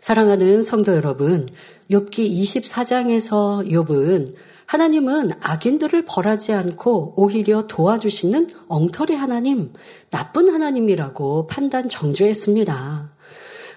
사랑하는 0.00 0.62
성도 0.62 0.94
여러분, 0.94 1.46
욥기 1.90 2.32
24장에서 2.32 3.70
욥은 3.70 4.34
하나님은 4.64 5.32
악인들을 5.42 6.06
벌하지 6.06 6.54
않고 6.54 7.14
오히려 7.16 7.66
도와주시는 7.66 8.48
엉터리 8.68 9.14
하나님, 9.14 9.74
나쁜 10.08 10.48
하나님이라고 10.54 11.48
판단 11.48 11.90
정죄했습니다. 11.90 13.10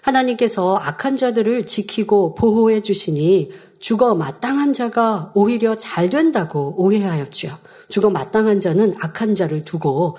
하나님께서 0.01 0.77
악한 0.77 1.17
자들을 1.17 1.65
지키고 1.65 2.35
보호해 2.35 2.81
주시니 2.81 3.51
죽어 3.79 4.15
마땅한 4.15 4.71
자가 4.71 5.33
오히려 5.35 5.75
잘 5.75 6.09
된다고 6.09 6.73
오해하였죠. 6.77 7.57
죽어 7.89 8.09
마땅한 8.09 8.61
자는 8.61 8.93
악한 9.01 9.35
자를 9.35 9.65
두고 9.65 10.15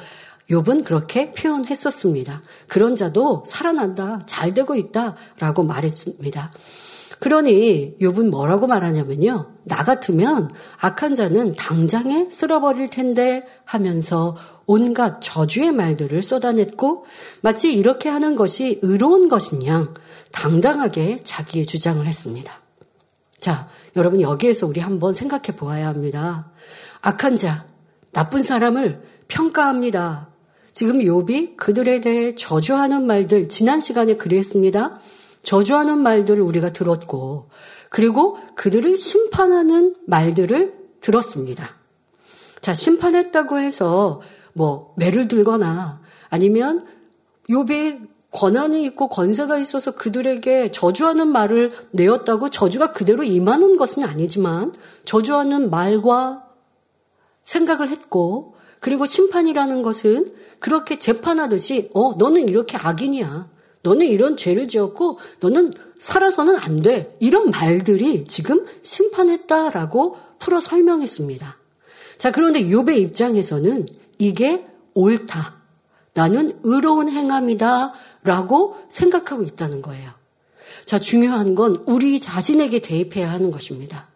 욥은 0.50 0.84
그렇게 0.84 1.32
표현했었습니다. 1.32 2.42
그런 2.68 2.96
자도 2.96 3.44
살아난다, 3.46 4.20
잘 4.26 4.54
되고 4.54 4.74
있다라고 4.74 5.62
말했습니다. 5.62 6.52
그러니 7.20 7.96
욥은 8.00 8.28
뭐라고 8.28 8.66
말하냐면요. 8.66 9.52
나 9.64 9.76
같으면 9.84 10.50
악한 10.80 11.14
자는 11.14 11.54
당장에 11.54 12.28
쓸어버릴 12.30 12.90
텐데 12.90 13.46
하면서 13.64 14.36
온갖 14.66 15.20
저주의 15.20 15.72
말들을 15.72 16.20
쏟아냈고 16.20 17.06
마치 17.40 17.72
이렇게 17.72 18.08
하는 18.08 18.36
것이 18.36 18.78
의로운 18.82 19.28
것이냐 19.28 19.94
당당하게 20.32 21.18
자기의 21.22 21.64
주장을 21.64 22.04
했습니다. 22.04 22.60
자, 23.38 23.68
여러분 23.96 24.20
여기에서 24.20 24.66
우리 24.66 24.80
한번 24.80 25.14
생각해 25.14 25.56
보아야 25.56 25.86
합니다. 25.86 26.50
악한 27.00 27.36
자, 27.36 27.66
나쁜 28.12 28.42
사람을 28.42 29.02
평가합니다. 29.28 30.33
지금 30.74 30.98
욥이 30.98 31.56
그들에 31.56 32.00
대해 32.00 32.34
저주하는 32.34 33.06
말들 33.06 33.48
지난 33.48 33.80
시간에 33.80 34.16
그랬습니다. 34.16 34.98
저주하는 35.44 35.98
말들을 35.98 36.42
우리가 36.42 36.72
들었고 36.72 37.48
그리고 37.88 38.36
그들을 38.56 38.96
심판하는 38.96 39.94
말들을 40.06 40.74
들었습니다. 41.00 41.76
자, 42.60 42.74
심판했다고 42.74 43.60
해서 43.60 44.20
뭐 44.52 44.94
매를 44.96 45.28
들거나 45.28 46.00
아니면 46.28 46.86
욥이 47.48 48.08
권한이 48.32 48.82
있고 48.86 49.08
권세가 49.08 49.58
있어서 49.58 49.92
그들에게 49.92 50.72
저주하는 50.72 51.28
말을 51.28 51.70
내었다고 51.92 52.50
저주가 52.50 52.92
그대로 52.92 53.22
임하는 53.22 53.76
것은 53.76 54.02
아니지만 54.02 54.74
저주하는 55.04 55.70
말과 55.70 56.48
생각을 57.44 57.90
했고 57.90 58.56
그리고 58.80 59.06
심판이라는 59.06 59.82
것은 59.82 60.34
그렇게 60.64 60.98
재판하듯이 60.98 61.90
어 61.92 62.14
너는 62.14 62.48
이렇게 62.48 62.78
악인이야. 62.78 63.50
너는 63.82 64.06
이런 64.06 64.34
죄를 64.34 64.66
지었고 64.66 65.18
너는 65.40 65.74
살아서는 65.98 66.56
안 66.56 66.76
돼. 66.76 67.14
이런 67.20 67.50
말들이 67.50 68.26
지금 68.28 68.64
심판했다라고 68.80 70.16
풀어 70.38 70.60
설명했습니다. 70.60 71.58
자, 72.16 72.32
그런데 72.32 72.62
욥의 72.62 72.96
입장에서는 72.96 73.86
이게 74.16 74.66
옳다. 74.94 75.56
나는 76.14 76.58
의로운 76.62 77.10
행함이다. 77.10 77.92
라고 78.22 78.78
생각하고 78.88 79.42
있다는 79.42 79.82
거예요. 79.82 80.12
자, 80.86 80.98
중요한 80.98 81.54
건 81.54 81.84
우리 81.84 82.18
자신에게 82.20 82.78
대입해야 82.78 83.30
하는 83.30 83.50
것입니다. 83.50 84.08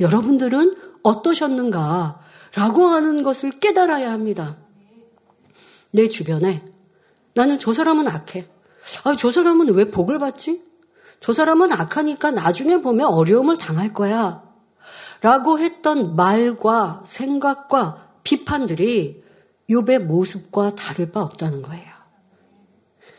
여러분들은 0.00 0.74
어떠셨는가? 1.02 2.18
라고 2.54 2.86
하는 2.86 3.22
것을 3.22 3.50
깨달아야 3.60 4.10
합니다. 4.10 4.56
내 5.96 6.08
주변에 6.08 6.62
나는 7.34 7.58
저 7.58 7.72
사람은 7.72 8.06
악해. 8.06 8.46
아, 9.04 9.16
저 9.16 9.32
사람은 9.32 9.74
왜 9.74 9.90
복을 9.90 10.18
받지? 10.18 10.62
저 11.20 11.32
사람은 11.32 11.72
악하니까 11.72 12.30
나중에 12.30 12.80
보면 12.80 13.08
어려움을 13.08 13.56
당할 13.56 13.92
거야. 13.92 14.44
라고 15.22 15.58
했던 15.58 16.14
말과 16.14 17.02
생각과 17.04 18.10
비판들이 18.22 19.24
욥의 19.68 20.04
모습과 20.04 20.76
다를 20.76 21.10
바 21.10 21.22
없다는 21.22 21.62
거예요. 21.62 21.96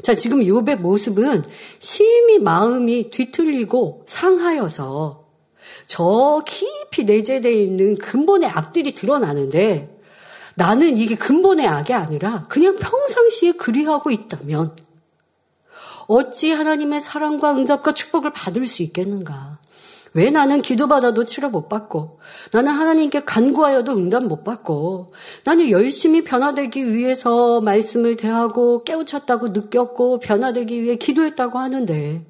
자, 0.03 0.13
지금 0.13 0.41
욥의 0.41 0.79
모습은 0.79 1.43
심히 1.79 2.39
마음이 2.39 3.09
뒤틀리고 3.09 4.05
상하여서 4.07 5.25
저 5.87 6.43
깊이 6.45 7.03
내재되어 7.03 7.51
있는 7.51 7.97
근본의 7.97 8.49
악들이 8.49 8.93
드러나는데 8.93 9.96
나는 10.57 10.97
이게 10.97 11.15
근본의 11.15 11.67
악이 11.67 11.93
아니라 11.93 12.47
그냥 12.49 12.77
평상시에 12.77 13.51
그리하고 13.53 14.09
있다면 14.09 14.75
어찌 16.07 16.51
하나님의 16.51 16.99
사랑과 16.99 17.51
응답과 17.51 17.93
축복을 17.93 18.31
받을 18.31 18.65
수 18.65 18.81
있겠는가? 18.81 19.59
왜 20.13 20.31
나는 20.31 20.63
기도받아도 20.63 21.25
치료 21.25 21.49
못 21.49 21.69
받고, 21.69 22.19
나는 22.51 22.71
하나님께 22.71 23.23
간구하여도 23.23 23.95
응답 23.97 24.23
못 24.23 24.43
받고, 24.43 25.13
나는 25.43 25.69
열심히 25.69 26.23
변화되기 26.23 26.91
위해서 26.91 27.61
말씀을 27.61 28.15
대하고 28.15 28.83
깨우쳤다고 28.83 29.49
느꼈고, 29.49 30.19
변화되기 30.21 30.81
위해 30.81 30.95
기도했다고 30.95 31.59
하는데, 31.59 32.25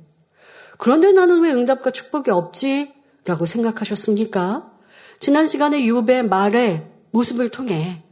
그런데 0.77 1.13
나는 1.13 1.39
왜 1.41 1.53
응답과 1.53 1.91
축복이 1.91 2.29
없지? 2.29 2.91
라고 3.23 3.45
생각하셨습니까? 3.45 4.69
지난 5.19 5.45
시간에 5.45 5.85
유배 5.85 6.23
말의 6.23 6.87
모습을 7.11 7.49
통해 7.49 8.03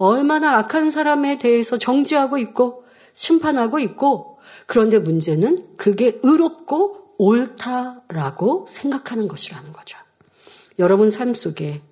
얼마나 0.00 0.56
악한 0.56 0.90
사람에 0.90 1.38
대해서 1.38 1.76
정지하고 1.76 2.38
있고 2.38 2.84
심판하고 3.12 3.78
있고 3.80 4.38
그런데 4.64 4.98
문제는 4.98 5.76
그게 5.76 6.18
의롭고 6.22 7.16
옳다라고 7.18 8.64
생각하는 8.66 9.28
것이라는 9.28 9.74
거죠. 9.74 9.98
여러분 10.78 11.10
삶 11.10 11.34
속에 11.34 11.82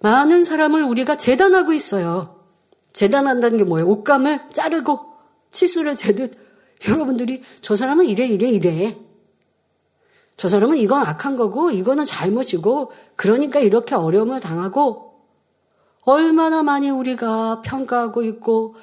많은 0.00 0.44
사람을 0.44 0.82
우리가 0.82 1.16
재단하고 1.16 1.72
있어요. 1.72 2.44
재단한다는 2.92 3.56
게 3.56 3.64
뭐예요? 3.64 3.88
옷감을 3.88 4.48
자르고 4.52 5.00
치수를 5.50 5.94
재듯 5.94 6.38
여러분들이 6.86 7.42
저 7.62 7.74
사람은 7.74 8.04
이래 8.04 8.26
이래 8.26 8.50
이래. 8.50 8.98
저 10.36 10.50
사람은 10.50 10.76
이건 10.76 11.06
악한 11.06 11.36
거고 11.36 11.70
이거는 11.70 12.04
잘못이고 12.04 12.92
그러니까 13.16 13.60
이렇게 13.60 13.94
어려움을 13.94 14.40
당하고 14.40 15.15
얼마나 16.06 16.62
많이 16.62 16.88
우리가 16.88 17.62
평가하고 17.62 18.22
있고 18.22 18.76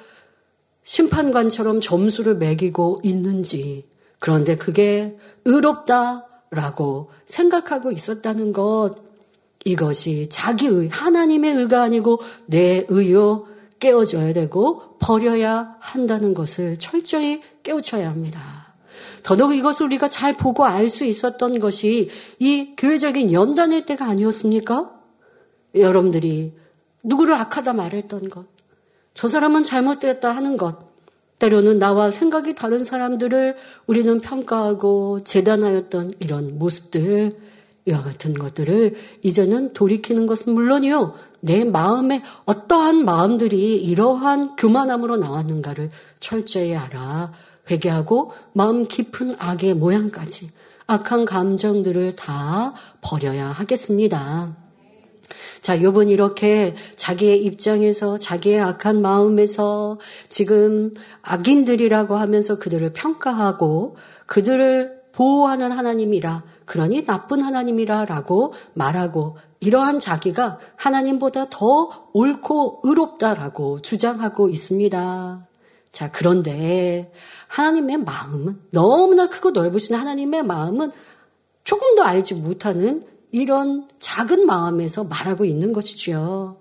심판관처럼 0.82 1.80
점수를 1.80 2.36
매기고 2.36 3.00
있는지 3.02 3.88
그런데 4.18 4.56
그게 4.56 5.18
의롭다라고 5.46 7.10
생각하고 7.24 7.90
있었다는 7.90 8.52
것 8.52 8.96
이것이 9.64 10.28
자기의 10.28 10.90
하나님의 10.90 11.54
의가 11.54 11.82
아니고 11.82 12.20
내 12.46 12.84
의요 12.88 13.46
깨워줘야 13.80 14.34
되고 14.34 14.96
버려야 15.00 15.76
한다는 15.80 16.34
것을 16.34 16.78
철저히 16.78 17.42
깨우쳐야 17.62 18.08
합니다. 18.08 18.74
더더욱 19.22 19.54
이것을 19.56 19.86
우리가 19.86 20.08
잘 20.08 20.36
보고 20.36 20.64
알 20.66 20.90
수 20.90 21.04
있었던 21.04 21.58
것이 21.58 22.10
이 22.38 22.74
교회적인 22.76 23.32
연단의 23.32 23.86
때가 23.86 24.04
아니었습니까? 24.04 24.90
여러분들이 25.74 26.52
누구를 27.04 27.34
악하다 27.34 27.74
말했던 27.74 28.28
것, 28.30 28.46
저 29.14 29.28
사람은 29.28 29.62
잘못되었다 29.62 30.34
하는 30.34 30.56
것, 30.56 30.92
때로는 31.38 31.78
나와 31.78 32.10
생각이 32.10 32.54
다른 32.54 32.82
사람들을 32.82 33.56
우리는 33.86 34.20
평가하고 34.20 35.22
재단하였던 35.24 36.12
이런 36.18 36.58
모습들, 36.58 37.36
이와 37.86 38.02
같은 38.02 38.32
것들을 38.32 38.94
이제는 39.22 39.74
돌이키는 39.74 40.26
것은 40.26 40.54
물론이요, 40.54 41.14
내 41.40 41.64
마음에 41.64 42.22
어떠한 42.46 43.04
마음들이 43.04 43.76
이러한 43.76 44.56
교만함으로 44.56 45.18
나왔는가를 45.18 45.90
철저히 46.18 46.74
알아 46.74 47.32
회개하고 47.70 48.32
마음 48.54 48.86
깊은 48.86 49.34
악의 49.38 49.74
모양까지 49.74 50.50
악한 50.86 51.26
감정들을 51.26 52.12
다 52.16 52.74
버려야 53.02 53.46
하겠습니다. 53.46 54.63
자, 55.64 55.80
요번 55.80 56.10
이렇게 56.10 56.74
자기의 56.94 57.42
입장에서 57.42 58.18
자기의 58.18 58.60
악한 58.60 59.00
마음에서 59.00 59.98
지금 60.28 60.92
악인들이라고 61.22 62.16
하면서 62.16 62.58
그들을 62.58 62.92
평가하고 62.92 63.96
그들을 64.26 65.04
보호하는 65.12 65.72
하나님이라 65.72 66.42
그러니 66.66 67.06
나쁜 67.06 67.40
하나님이라라고 67.40 68.52
말하고 68.74 69.38
이러한 69.60 70.00
자기가 70.00 70.58
하나님보다 70.76 71.46
더 71.48 72.08
옳고 72.12 72.82
의롭다라고 72.82 73.80
주장하고 73.80 74.50
있습니다. 74.50 75.48
자, 75.92 76.12
그런데 76.12 77.10
하나님의 77.46 77.96
마음은 78.04 78.60
너무나 78.70 79.30
크고 79.30 79.52
넓으신 79.52 79.96
하나님의 79.96 80.42
마음은 80.42 80.92
조금도 81.64 82.04
알지 82.04 82.34
못하는 82.34 83.13
이런 83.34 83.88
작은 83.98 84.46
마음에서 84.46 85.02
말하고 85.02 85.44
있는 85.44 85.72
것이지요. 85.72 86.56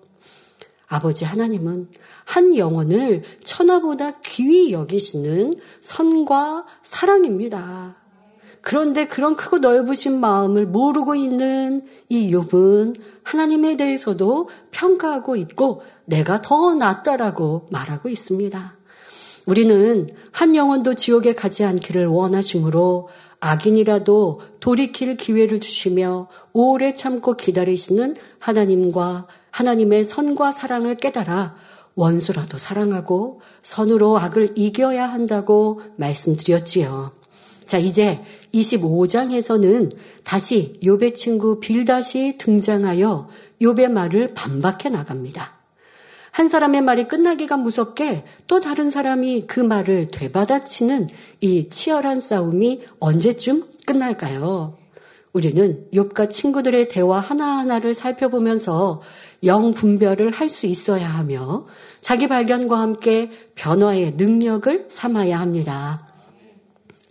아버지 0.88 1.24
하나님은 1.24 1.88
한 2.26 2.58
영혼을 2.58 3.22
천하보다 3.44 4.22
귀히 4.22 4.72
여기시는 4.72 5.54
선과 5.82 6.66
사랑입니다. 6.82 7.98
그런데 8.62 9.06
그런 9.06 9.36
크고 9.36 9.60
넓으신 9.60 10.20
마음을 10.20 10.66
모르고 10.66 11.14
있는 11.14 11.86
이 12.10 12.34
욥은 12.34 13.00
하나님에 13.22 13.78
대해서도 13.78 14.50
평가하고 14.72 15.36
있고 15.36 15.84
내가 16.06 16.42
더 16.42 16.74
낫다라고 16.74 17.68
말하고 17.70 18.10
있습니다. 18.10 18.78
우리는 19.46 20.08
한 20.32 20.56
영혼도 20.56 20.94
지옥에 20.94 21.34
가지 21.34 21.64
않기를 21.64 22.08
원하시므로 22.08 23.10
악인이라도 23.42 24.40
돌이킬 24.62 25.18
기회를 25.18 25.60
주시며 25.60 26.30
오래 26.54 26.94
참고 26.94 27.36
기다리시는 27.36 28.16
하나님과 28.40 29.28
하나님의 29.52 30.06
선과 30.06 30.52
사랑을 30.52 30.96
깨달아 30.96 31.56
원수라도 31.96 32.58
사랑하고 32.58 33.42
선으로 33.62 34.18
악을 34.18 34.54
이겨야 34.56 35.08
한다고 35.08 35.82
말씀드렸지요. 35.98 37.12
자, 37.66 37.78
이제 37.78 38.22
25장에서는 38.54 39.96
다시 40.24 40.80
욥의 40.82 41.16
친구 41.16 41.60
빌다시 41.60 42.38
등장하여 42.38 43.28
욥의 43.62 43.92
말을 43.92 44.34
반박해 44.34 44.90
나갑니다. 44.90 45.63
한 46.34 46.48
사람의 46.48 46.82
말이 46.82 47.08
끝나기가 47.08 47.58
무섭게 47.58 48.26
또 48.48 48.60
다른 48.60 48.90
사람이 48.90 49.46
그 49.46 49.60
말을 49.60 50.10
되받아치는 50.10 51.08
이 51.42 51.70
치열한 51.70 52.20
싸움이 52.20 52.82
언제쯤 53.00 53.66
끝날까요? 53.86 54.76
우리는 55.32 55.86
욥과 55.94 56.32
친구들의 56.32 56.88
대화 56.88 57.20
하나하나를 57.20 57.94
살펴보면서 57.94 59.02
영 59.44 59.76
분별을 59.76 60.32
할 60.32 60.50
수 60.50 60.66
있어야 60.66 61.08
하며 61.08 61.68
자기 62.02 62.28
발견과 62.28 62.80
함께 62.80 63.30
변화의 63.54 64.14
능력을 64.18 64.88
삼아야 64.90 65.40
합니다. 65.40 66.08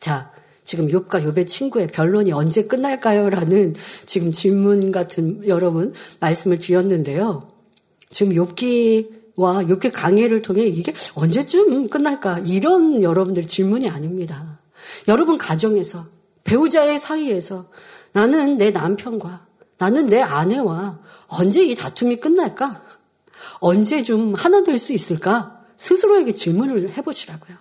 자, 0.01 0.33
지금 0.65 0.89
욥과 0.89 1.25
욥의 1.25 1.47
친구의 1.47 1.87
변론이 1.87 2.33
언제 2.33 2.65
끝날까요? 2.65 3.31
라는 3.31 3.75
지금 4.05 4.33
질문 4.33 4.91
같은 4.91 5.47
여러분 5.47 5.95
말씀을 6.19 6.59
드렸는데요. 6.59 7.52
지금 8.13 8.35
욥기와 8.35 9.67
욥기 9.67 9.91
강해를 9.93 10.43
통해 10.43 10.65
이게 10.67 10.93
언제쯤 11.15 11.89
끝날까? 11.89 12.41
이런 12.41 13.03
여러분들 13.03 13.47
질문이 13.47 13.89
아닙니다. 13.89 14.61
여러분 15.09 15.39
가정에서 15.39 16.05
배우자의 16.45 16.99
사이에서 16.99 17.67
나는 18.13 18.59
내 18.59 18.71
남편과 18.71 19.47
나는 19.79 20.07
내 20.07 20.21
아내와 20.21 21.01
언제 21.27 21.65
이 21.65 21.75
다툼이 21.75 22.17
끝날까? 22.17 22.83
언제 23.59 24.03
좀 24.03 24.35
하나 24.35 24.63
될 24.63 24.79
수 24.79 24.93
있을까? 24.93 25.61
스스로에게 25.77 26.33
질문을 26.35 26.97
해보시라고요. 26.97 27.57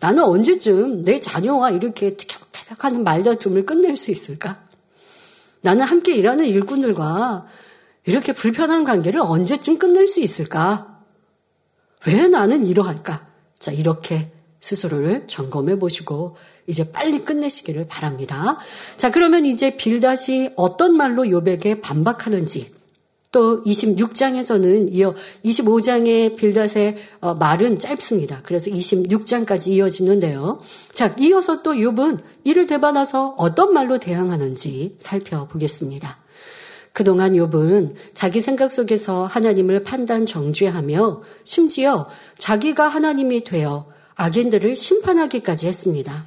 나는 0.00 0.22
언제쯤 0.22 1.02
내 1.02 1.18
자녀와 1.18 1.70
이렇게 1.70 2.16
티격태격 2.16 2.84
하는 2.84 3.02
말다툼을 3.02 3.66
끝낼 3.66 3.96
수 3.96 4.12
있을까? 4.12 4.60
나는 5.60 5.84
함께 5.84 6.14
일하는 6.14 6.46
일꾼들과 6.46 7.46
이렇게 8.08 8.32
불편한 8.32 8.84
관계를 8.84 9.20
언제쯤 9.20 9.78
끝낼 9.78 10.08
수 10.08 10.20
있을까? 10.20 10.98
왜 12.06 12.26
나는 12.26 12.64
이러할까? 12.64 13.26
자, 13.58 13.70
이렇게 13.70 14.32
스스로를 14.60 15.26
점검해 15.26 15.78
보시고 15.78 16.36
이제 16.66 16.90
빨리 16.90 17.20
끝내시기를 17.20 17.86
바랍니다. 17.86 18.58
자, 18.96 19.10
그러면 19.10 19.44
이제 19.44 19.76
빌다시 19.76 20.50
어떤 20.56 20.96
말로 20.96 21.28
요백에 21.28 21.82
반박하는지 21.82 22.72
또 23.30 23.62
26장에서는 23.64 24.88
이어 24.90 25.14
25장의 25.44 26.36
빌닷의 26.36 26.96
어, 27.20 27.34
말은 27.34 27.78
짧습니다. 27.78 28.40
그래서 28.42 28.70
26장까지 28.70 29.68
이어지는데요. 29.68 30.60
자, 30.92 31.14
이어서 31.18 31.60
또 31.60 31.74
욥은 31.74 32.20
이를 32.44 32.66
대받아서 32.66 33.34
어떤 33.36 33.74
말로 33.74 33.98
대항하는지 33.98 34.96
살펴보겠습니다. 34.98 36.16
그동안 36.98 37.34
욥은 37.34 37.92
자기 38.12 38.40
생각 38.40 38.72
속에서 38.72 39.24
하나님을 39.24 39.84
판단 39.84 40.26
정죄하며 40.26 41.22
심지어 41.44 42.08
자기가 42.38 42.88
하나님이 42.88 43.44
되어 43.44 43.86
악인들을 44.16 44.74
심판하기까지 44.74 45.68
했습니다. 45.68 46.26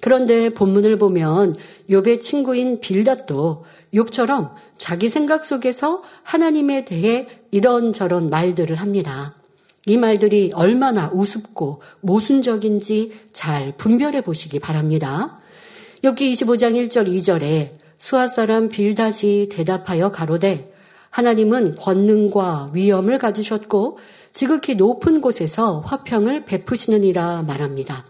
그런데 0.00 0.50
본문을 0.50 0.98
보면 0.98 1.56
욥의 1.90 2.20
친구인 2.20 2.78
빌닷도 2.78 3.64
욥처럼 3.92 4.52
자기 4.78 5.08
생각 5.08 5.44
속에서 5.44 6.04
하나님에 6.22 6.84
대해 6.84 7.26
이런저런 7.50 8.30
말들을 8.30 8.76
합니다. 8.76 9.34
이 9.84 9.96
말들이 9.96 10.52
얼마나 10.54 11.10
우습고 11.12 11.82
모순적인지 12.02 13.10
잘 13.32 13.76
분별해 13.76 14.20
보시기 14.20 14.60
바랍니다. 14.60 15.40
여기 16.04 16.32
25장 16.32 16.74
1절 16.74 17.08
2절에 17.08 17.83
수아 18.04 18.28
사람 18.28 18.68
빌닷이 18.68 19.48
대답하여 19.50 20.12
가로되 20.12 20.70
하나님은 21.08 21.76
권능과 21.76 22.72
위엄을 22.74 23.16
가지셨고 23.16 23.96
지극히 24.30 24.74
높은 24.74 25.22
곳에서 25.22 25.80
화평을 25.80 26.44
베푸시느니라 26.44 27.44
말합니다. 27.44 28.04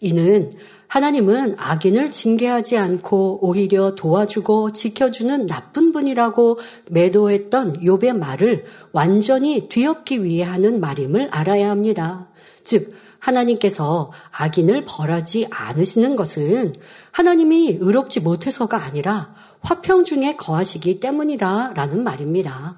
이는 0.00 0.50
하나님은 0.88 1.56
악인을 1.58 2.10
징계하지 2.10 2.78
않고 2.78 3.40
오히려 3.42 3.94
도와주고 3.96 4.72
지켜주는 4.72 5.44
나쁜 5.44 5.92
분이라고 5.92 6.58
매도했던 6.88 7.82
욥의 7.82 8.16
말을 8.16 8.64
완전히 8.92 9.68
뒤엎기 9.68 10.24
위해 10.24 10.42
하는 10.42 10.80
말임을 10.80 11.28
알아야 11.32 11.68
합니다. 11.68 12.30
즉 12.62 12.94
하나님께서 13.24 14.10
악인을 14.32 14.84
벌하지 14.86 15.48
않으시는 15.50 16.16
것은 16.16 16.74
하나님이 17.14 17.78
의롭지 17.80 18.18
못해서가 18.18 18.82
아니라 18.82 19.32
화평 19.60 20.02
중에 20.02 20.34
거하시기 20.34 20.98
때문이라 20.98 21.74
라는 21.76 22.02
말입니다. 22.02 22.76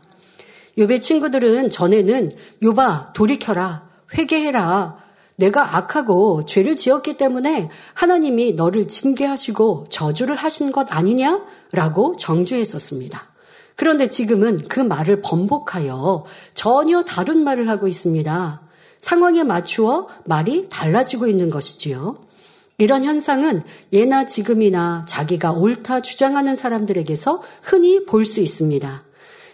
욥의 0.77 1.01
친구들은 1.01 1.71
전에는 1.71 2.31
욥아 2.63 3.15
돌이켜라 3.15 3.89
회개해라 4.13 4.99
내가 5.37 5.77
악하고 5.77 6.45
죄를 6.45 6.77
지었기 6.77 7.17
때문에 7.17 7.71
하나님이 7.95 8.53
너를 8.53 8.89
징계하시고 8.89 9.87
저주를 9.89 10.37
하신 10.37 10.71
것 10.71 10.93
아니냐라고 10.93 12.15
정죄했었습니다. 12.19 13.29
그런데 13.75 14.11
지금은 14.11 14.69
그 14.69 14.81
말을 14.81 15.23
번복하여 15.23 16.27
전혀 16.53 17.03
다른 17.05 17.43
말을 17.43 17.71
하고 17.71 17.89
있습니다. 17.89 18.61
상황에 19.01 19.45
맞추어 19.45 20.09
말이 20.25 20.69
달라지고 20.69 21.27
있는 21.27 21.49
것이지요. 21.49 22.26
이런 22.79 23.05
현상은 23.05 23.63
예나 23.93 24.27
지금이나 24.27 25.07
자기가 25.09 25.53
옳다 25.53 26.03
주장하는 26.03 26.57
사람들에게서 26.57 27.43
흔히 27.63 28.05
볼 28.05 28.27
수 28.27 28.41
있습니다. 28.41 29.03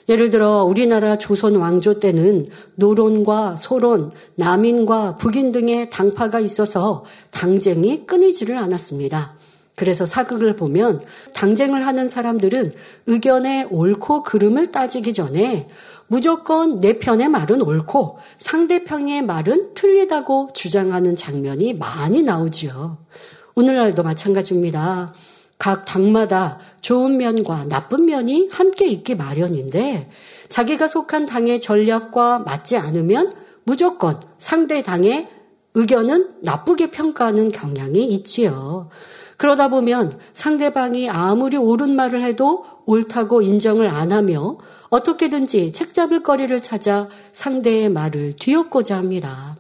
예를 0.09 0.31
들어 0.31 0.64
우리나라 0.64 1.17
조선 1.17 1.55
왕조 1.55 2.00
때는 2.00 2.49
노론과 2.75 3.55
소론, 3.57 4.11
남인과 4.35 5.17
북인 5.17 5.52
등의 5.52 5.91
당파가 5.91 6.41
있어서 6.41 7.05
당쟁이 7.31 8.05
끊이지를 8.07 8.59
않았습니다. 8.59 9.37
그래서 9.76 10.05
사극을 10.05 10.57
보면 10.57 11.00
당쟁을 11.33 11.87
하는 11.87 12.09
사람들은 12.09 12.73
의견의 13.07 13.69
옳고 13.71 14.25
그름을 14.25 14.71
따지기 14.71 15.12
전에 15.12 15.69
무조건 16.12 16.78
내 16.83 16.99
편의 16.99 17.31
말은 17.31 17.62
옳고 17.62 18.19
상대편의 18.37 19.23
말은 19.23 19.73
틀리다고 19.73 20.50
주장하는 20.52 21.16
장면이 21.16 21.73
많이 21.73 22.23
나오지요. 22.23 22.99
오늘날도 23.54 24.02
마찬가지입니다. 24.02 25.14
각 25.57 25.87
당마다 25.87 26.59
좋은 26.83 27.16
면과 27.16 27.66
나쁜 27.66 28.04
면이 28.04 28.50
함께 28.52 28.88
있기 28.88 29.14
마련인데 29.14 30.11
자기가 30.50 30.87
속한 30.87 31.25
당의 31.25 31.61
전략과 31.61 32.40
맞지 32.40 32.76
않으면 32.76 33.33
무조건 33.64 34.21
상대 34.38 34.83
당의 34.83 35.31
의견은 35.73 36.35
나쁘게 36.42 36.90
평가하는 36.90 37.52
경향이 37.52 38.04
있지요. 38.04 38.90
그러다 39.38 39.69
보면 39.69 40.12
상대방이 40.35 41.09
아무리 41.09 41.57
옳은 41.57 41.97
말을 41.97 42.23
해도 42.23 42.66
옳다고 42.87 43.43
인정을 43.43 43.89
안 43.89 44.12
하며 44.12 44.59
어떻게든지 44.91 45.73
책 45.73 45.93
잡을 45.93 46.23
거리를 46.23 46.61
찾아 46.61 47.09
상대의 47.31 47.89
말을 47.89 48.35
뒤엎고자 48.39 48.97
합니다. 48.97 49.57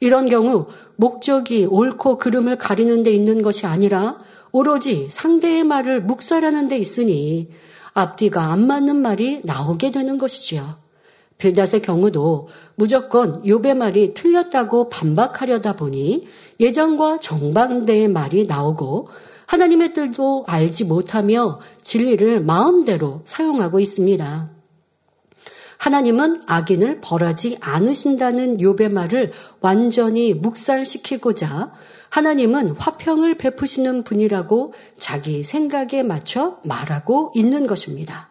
이런 0.00 0.28
경우 0.28 0.66
목적이 0.96 1.66
옳고 1.66 2.18
그름을 2.18 2.58
가리는 2.58 3.02
데 3.02 3.10
있는 3.10 3.42
것이 3.42 3.66
아니라 3.66 4.18
오로지 4.52 5.08
상대의 5.10 5.64
말을 5.64 6.02
묵살하는 6.02 6.68
데 6.68 6.78
있으니 6.78 7.50
앞뒤가 7.92 8.52
안 8.52 8.66
맞는 8.66 8.96
말이 8.96 9.40
나오게 9.44 9.90
되는 9.90 10.18
것이지요. 10.18 10.76
빌닷의 11.38 11.82
경우도 11.82 12.48
무조건 12.74 13.42
욥의 13.42 13.76
말이 13.76 14.14
틀렸다고 14.14 14.88
반박하려다 14.88 15.76
보니 15.76 16.26
예전과 16.60 17.20
정반대의 17.20 18.08
말이 18.08 18.46
나오고 18.46 19.08
하나님의 19.46 19.94
뜻도 19.94 20.44
알지 20.46 20.84
못하며 20.84 21.60
진리를 21.80 22.40
마음대로 22.40 23.22
사용하고 23.24 23.80
있습니다. 23.80 24.50
하나님은 25.78 26.42
악인을 26.46 27.00
벌하지 27.00 27.58
않으신다는 27.60 28.58
욥의 28.58 28.90
말을 28.92 29.32
완전히 29.60 30.34
묵살시키고자 30.34 31.72
하나님은 32.08 32.70
화평을 32.70 33.36
베푸시는 33.36 34.02
분이라고 34.04 34.72
자기 34.98 35.42
생각에 35.42 36.02
맞춰 36.02 36.58
말하고 36.64 37.32
있는 37.34 37.66
것입니다. 37.66 38.30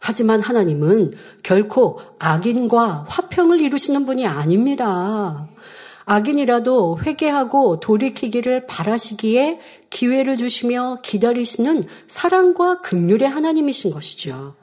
하지만 0.00 0.40
하나님은 0.40 1.12
결코 1.44 2.00
악인과 2.18 3.06
화평을 3.08 3.60
이루시는 3.60 4.04
분이 4.04 4.26
아닙니다. 4.26 5.46
악인이라도 6.04 6.98
회개하고 7.02 7.80
돌이키기를 7.80 8.66
바라시기에 8.66 9.60
기회를 9.90 10.36
주시며 10.36 10.98
기다리시는 11.02 11.82
사랑과 12.08 12.80
긍휼의 12.80 13.28
하나님이신 13.28 13.92
것이죠. 13.92 14.54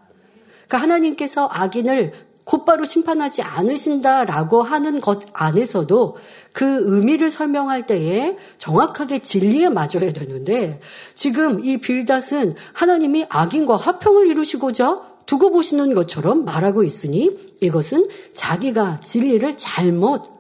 그러니까 0.67 0.77
하나님께서 0.77 1.47
악인을 1.51 2.13
곧바로 2.49 2.83
심판하지 2.83 3.43
않으신다라고 3.43 4.63
하는 4.63 5.01
것 5.01 5.21
안에서도 5.33 6.15
그 6.51 6.95
의미를 6.95 7.29
설명할 7.29 7.85
때에 7.85 8.37
정확하게 8.57 9.19
진리에 9.19 9.69
맞아야 9.69 10.11
되는데 10.13 10.79
지금 11.13 11.63
이 11.63 11.79
빌닷은 11.79 12.55
하나님이 12.73 13.27
악인과 13.29 13.77
화평을 13.77 14.27
이루시고자 14.27 14.99
두고 15.27 15.51
보시는 15.51 15.93
것처럼 15.93 16.43
말하고 16.43 16.83
있으니 16.83 17.37
이것은 17.61 18.07
자기가 18.33 19.01
진리를 19.01 19.55
잘못 19.55 20.38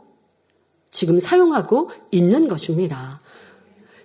지금 0.91 1.19
사용하고 1.19 1.89
있는 2.11 2.47
것입니다. 2.47 3.19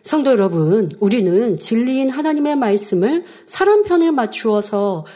성도 0.03 0.31
여러분, 0.31 0.91
우리는 1.00 1.59
진리인 1.59 2.11
하나님의 2.11 2.57
말씀을 2.57 3.25
사람 3.47 3.85
편에 3.85 4.11
맞추어서 4.11 5.07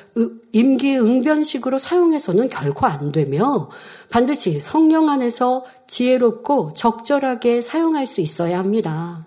임기응변식으로 0.52 1.76
사용해서는 1.76 2.48
결코 2.48 2.86
안 2.86 3.12
되며 3.12 3.68
반드시 4.08 4.60
성령 4.60 5.10
안에서 5.10 5.66
지혜롭고 5.88 6.72
적절하게 6.72 7.60
사용할 7.60 8.06
수 8.06 8.22
있어야 8.22 8.58
합니다. 8.58 9.26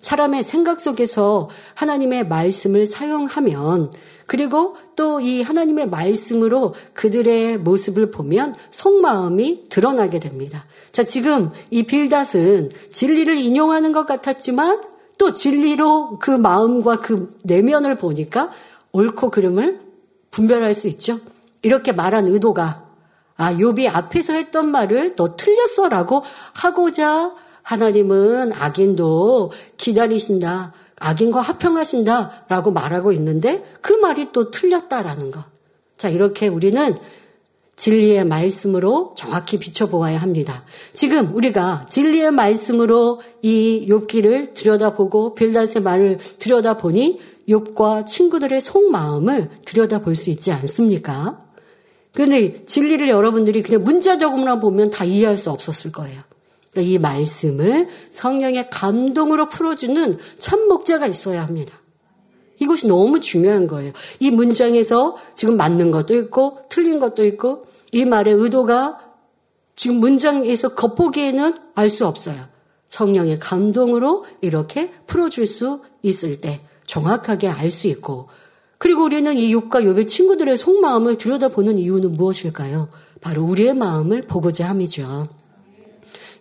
사람의 0.00 0.42
생각 0.42 0.80
속에서 0.80 1.48
하나님의 1.74 2.26
말씀을 2.26 2.88
사용하면 2.88 3.92
그리고 4.26 4.76
또 4.96 5.16
이 5.20 5.42
하나님의 5.42 5.88
말씀으로 5.88 6.74
그들의 6.92 7.58
모습을 7.58 8.10
보면 8.10 8.54
속마음이 8.70 9.68
드러나게 9.68 10.20
됩니다. 10.20 10.64
자, 10.92 11.02
지금 11.02 11.50
이 11.70 11.82
빌닷은 11.84 12.70
진리를 12.92 13.36
인용하는 13.36 13.92
것 13.92 14.06
같았지만 14.06 14.82
또 15.18 15.32
진리로 15.34 16.18
그 16.18 16.30
마음과 16.30 16.98
그 16.98 17.36
내면을 17.42 17.96
보니까 17.96 18.50
옳고 18.92 19.30
그름을 19.30 19.80
분별할 20.30 20.74
수 20.74 20.88
있죠. 20.88 21.18
이렇게 21.62 21.92
말한 21.92 22.26
의도가 22.26 22.84
아, 23.38 23.52
욥이 23.52 23.90
앞에서 23.92 24.32
했던 24.34 24.70
말을 24.70 25.16
너 25.16 25.36
틀렸어라고 25.36 26.22
하고자 26.54 27.34
하나님은 27.62 28.52
악인도 28.52 29.50
기다리신다. 29.76 30.72
악인과 30.98 31.40
화평하신다라고 31.40 32.72
말하고 32.72 33.12
있는데 33.12 33.64
그 33.80 33.92
말이 33.92 34.32
또 34.32 34.50
틀렸다라는 34.50 35.30
것. 35.30 35.44
자, 35.96 36.08
이렇게 36.08 36.48
우리는 36.48 36.94
진리의 37.76 38.24
말씀으로 38.24 39.14
정확히 39.16 39.58
비춰보아야 39.58 40.18
합니다. 40.18 40.64
지금 40.94 41.34
우리가 41.34 41.86
진리의 41.90 42.30
말씀으로 42.30 43.20
이 43.42 43.86
욥기를 43.88 44.54
들여다보고 44.54 45.34
빌닷의 45.34 45.82
말을 45.82 46.18
들여다보니 46.38 47.20
욥과 47.48 48.06
친구들의 48.06 48.60
속마음을 48.60 49.50
들여다볼 49.64 50.16
수 50.16 50.30
있지 50.30 50.50
않습니까? 50.52 51.44
그런데 52.14 52.64
진리를 52.64 53.08
여러분들이 53.08 53.62
그냥 53.62 53.84
문자 53.84 54.16
적으로만 54.16 54.60
보면 54.60 54.90
다 54.90 55.04
이해할 55.04 55.36
수 55.36 55.50
없었을 55.50 55.92
거예요. 55.92 56.22
이 56.80 56.98
말씀을 56.98 57.88
성령의 58.10 58.70
감동으로 58.70 59.48
풀어주는 59.48 60.18
참 60.38 60.68
목자가 60.68 61.06
있어야 61.06 61.42
합니다. 61.42 61.78
이것이 62.58 62.86
너무 62.86 63.20
중요한 63.20 63.66
거예요. 63.66 63.92
이 64.18 64.30
문장에서 64.30 65.16
지금 65.34 65.56
맞는 65.56 65.90
것도 65.90 66.16
있고 66.16 66.60
틀린 66.68 67.00
것도 67.00 67.24
있고 67.24 67.66
이 67.92 68.04
말의 68.04 68.34
의도가 68.34 69.00
지금 69.74 69.96
문장에서 69.96 70.74
겉보기에는 70.74 71.54
알 71.74 71.90
수 71.90 72.06
없어요. 72.06 72.36
성령의 72.88 73.38
감동으로 73.40 74.24
이렇게 74.40 74.90
풀어줄 75.06 75.46
수 75.46 75.82
있을 76.02 76.40
때 76.40 76.60
정확하게 76.86 77.48
알 77.48 77.70
수 77.70 77.88
있고 77.88 78.28
그리고 78.78 79.04
우리는 79.04 79.34
이 79.36 79.52
욕과 79.52 79.84
욕의 79.84 80.06
친구들의 80.06 80.56
속마음을 80.56 81.18
들여다보는 81.18 81.78
이유는 81.78 82.12
무엇일까요? 82.12 82.88
바로 83.20 83.44
우리의 83.44 83.74
마음을 83.74 84.22
보고자 84.22 84.68
함이죠. 84.68 85.28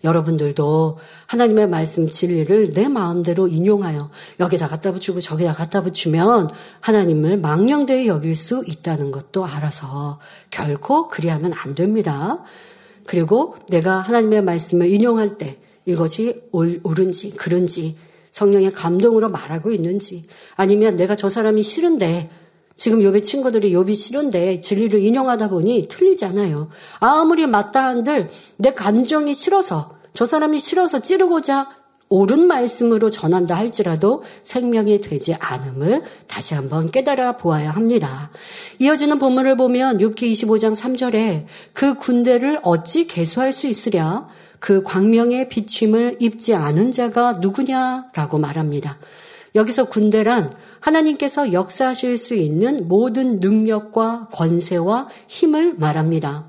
여러분들도 0.06 0.98
하나님의 1.26 1.68
말씀 1.68 2.10
진리를 2.10 2.74
내 2.74 2.88
마음대로 2.88 3.48
인용하여 3.48 4.10
여기다 4.40 4.68
갖다 4.68 4.92
붙이고 4.92 5.20
저기다 5.20 5.52
갖다 5.52 5.82
붙이면 5.82 6.50
하나님을 6.80 7.38
망령되이 7.40 8.08
여길 8.08 8.36
수 8.36 8.64
있다는 8.66 9.12
것도 9.12 9.46
알아서 9.46 10.20
결코 10.52 11.10
그리하면 11.10 11.52
안 11.54 11.76
됩니다. 11.76 12.44
그리고 13.06 13.56
내가 13.70 14.00
하나님의 14.00 14.44
말씀을 14.44 14.88
인용할 14.88 15.38
때 15.38 15.58
이것이 15.86 16.44
옳은지 16.52 17.32
그른지 17.32 17.98
성령의 18.32 18.72
감동으로 18.72 19.30
말하고 19.30 19.72
있는지 19.72 20.26
아니면 20.56 20.98
내가 20.98 21.16
저 21.16 21.30
사람이 21.30 21.64
싫은데 21.64 22.30
지금 22.76 23.02
요배 23.02 23.22
친구들이 23.22 23.74
요비 23.74 23.96
싫은데 23.96 24.60
진리를 24.60 25.02
인용하다 25.02 25.50
보니 25.50 25.88
틀리잖아요. 25.88 26.70
아무리 27.00 27.48
맞다 27.48 27.86
한들 27.86 28.30
내 28.58 28.74
감정이 28.74 29.34
싫어서 29.34 29.95
저 30.16 30.26
사람이 30.26 30.60
싫어서 30.60 31.00
찌르고자 31.00 31.70
옳은 32.08 32.48
말씀으로 32.48 33.10
전한다 33.10 33.56
할지라도 33.56 34.24
생명이 34.44 35.02
되지 35.02 35.36
않음을 35.36 36.04
다시 36.28 36.54
한번 36.54 36.92
깨달아 36.92 37.38
보아야 37.38 37.72
합니다. 37.72 38.32
이어지는 38.80 39.20
본문을 39.20 39.58
보면 39.58 39.98
6기 39.98 40.32
25장 40.32 40.76
3절에 40.76 41.46
그 41.74 41.96
군대를 41.96 42.60
어찌 42.64 43.08
개수할 43.08 43.52
수 43.54 43.68
있으랴 43.68 44.30
그 44.60 44.84
광명의 44.84 45.50
비침을 45.50 46.18
입지 46.20 46.54
않은 46.56 46.92
자가 46.92 47.34
누구냐라고 47.34 48.38
말합니다. 48.38 48.98
여기서 49.56 49.86
군대란 49.86 50.52
하나님께서 50.80 51.54
역사하실 51.54 52.18
수 52.18 52.36
있는 52.36 52.88
모든 52.88 53.40
능력과 53.40 54.30
권세와 54.32 55.08
힘을 55.28 55.76
말합니다. 55.78 56.46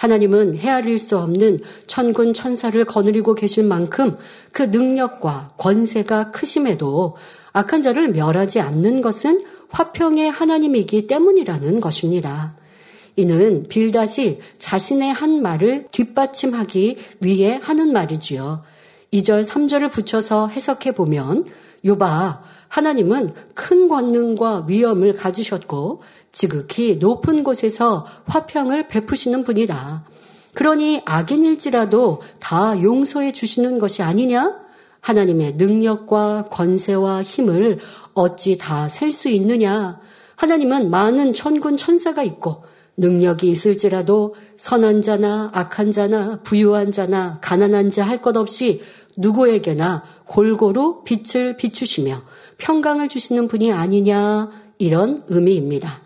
하나님은 0.00 0.54
헤아릴 0.56 0.98
수 0.98 1.18
없는 1.18 1.60
천군 1.86 2.32
천사를 2.32 2.82
거느리고 2.86 3.34
계실 3.34 3.64
만큼 3.64 4.16
그 4.50 4.62
능력과 4.62 5.52
권세가 5.58 6.30
크심에도 6.30 7.16
악한 7.52 7.82
자를 7.82 8.08
멸하지 8.08 8.60
않는 8.60 9.02
것은 9.02 9.42
화평의 9.68 10.30
하나님이기 10.30 11.06
때문이라는 11.06 11.80
것입니다. 11.80 12.54
이는 13.16 13.66
빌닷이 13.68 14.38
자신의 14.56 15.12
한 15.12 15.42
말을 15.42 15.88
뒷받침하기 15.92 16.96
위해 17.20 17.60
하는 17.62 17.92
말이지요. 17.92 18.62
2절, 19.12 19.44
3절을 19.44 19.90
붙여서 19.90 20.48
해석해 20.48 20.92
보면 20.92 21.44
요바 21.84 22.42
하나님은 22.68 23.30
큰 23.52 23.88
권능과 23.88 24.64
위엄을 24.66 25.14
가지셨고 25.14 26.00
지극히 26.32 26.96
높은 26.96 27.42
곳에서 27.42 28.06
화평을 28.26 28.88
베푸시는 28.88 29.44
분이다. 29.44 30.04
그러니 30.54 31.02
악인일지라도 31.04 32.22
다 32.38 32.80
용서해 32.82 33.32
주시는 33.32 33.78
것이 33.78 34.02
아니냐? 34.02 34.58
하나님의 35.00 35.54
능력과 35.54 36.48
권세와 36.50 37.22
힘을 37.22 37.78
어찌 38.14 38.58
다 38.58 38.88
셀 38.88 39.12
수 39.12 39.28
있느냐? 39.28 40.00
하나님은 40.36 40.90
많은 40.90 41.32
천군 41.32 41.76
천사가 41.76 42.22
있고 42.22 42.64
능력이 42.96 43.48
있을지라도 43.50 44.34
선한 44.56 45.00
자나 45.02 45.50
악한 45.54 45.90
자나 45.90 46.40
부유한 46.42 46.92
자나 46.92 47.38
가난한 47.40 47.90
자 47.90 48.04
할 48.04 48.20
것 48.20 48.36
없이 48.36 48.82
누구에게나 49.16 50.02
골고루 50.26 51.02
빛을 51.04 51.56
비추시며 51.56 52.22
평강을 52.58 53.08
주시는 53.08 53.48
분이 53.48 53.72
아니냐 53.72 54.50
이런 54.78 55.16
의미입니다. 55.28 56.00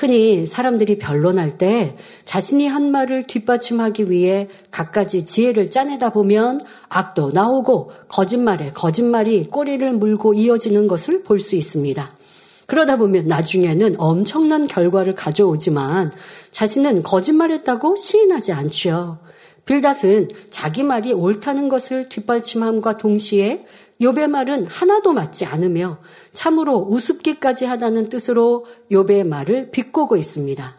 흔히 0.00 0.46
사람들이 0.46 0.96
변론할 0.96 1.58
때 1.58 1.94
자신이 2.24 2.66
한 2.66 2.90
말을 2.90 3.24
뒷받침하기 3.24 4.10
위해 4.10 4.48
갖가지 4.70 5.26
지혜를 5.26 5.68
짜내다 5.68 6.08
보면 6.08 6.58
악도 6.88 7.32
나오고 7.32 7.90
거짓말에 8.08 8.72
거짓말이 8.72 9.44
꼬리를 9.48 9.92
물고 9.92 10.32
이어지는 10.32 10.86
것을 10.86 11.22
볼 11.22 11.40
수 11.40 11.54
있습니다. 11.54 12.16
그러다 12.64 12.96
보면 12.96 13.26
나중에는 13.26 13.96
엄청난 13.98 14.66
결과를 14.66 15.14
가져오지만 15.14 16.12
자신은 16.50 17.02
거짓말했다고 17.02 17.96
시인하지 17.96 18.52
않지요. 18.52 19.18
빌닷은 19.66 20.28
자기 20.48 20.82
말이 20.82 21.12
옳다는 21.12 21.68
것을 21.68 22.08
뒷받침함과 22.08 22.96
동시에 22.96 23.66
욥의 24.00 24.28
말은 24.28 24.64
하나도 24.64 25.12
맞지 25.12 25.44
않으며 25.44 25.98
참으로 26.32 26.86
우습기까지 26.88 27.64
하다는 27.64 28.08
뜻으로 28.08 28.66
욥의 28.90 29.26
말을 29.26 29.70
비꼬고 29.70 30.16
있습니다. 30.16 30.76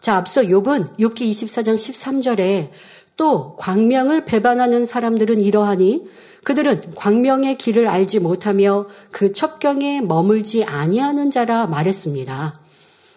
자, 0.00 0.16
앞서 0.16 0.42
욥은 0.42 0.98
욥기 0.98 1.30
24장 1.30 1.74
13절에 1.74 2.70
또 3.16 3.56
광명을 3.56 4.24
배반하는 4.24 4.84
사람들은 4.84 5.40
이러하니 5.40 6.06
그들은 6.42 6.94
광명의 6.94 7.58
길을 7.58 7.86
알지 7.86 8.20
못하며 8.20 8.86
그 9.10 9.32
첩경에 9.32 10.00
머물지 10.00 10.64
아니하는 10.64 11.30
자라 11.30 11.66
말했습니다. 11.66 12.58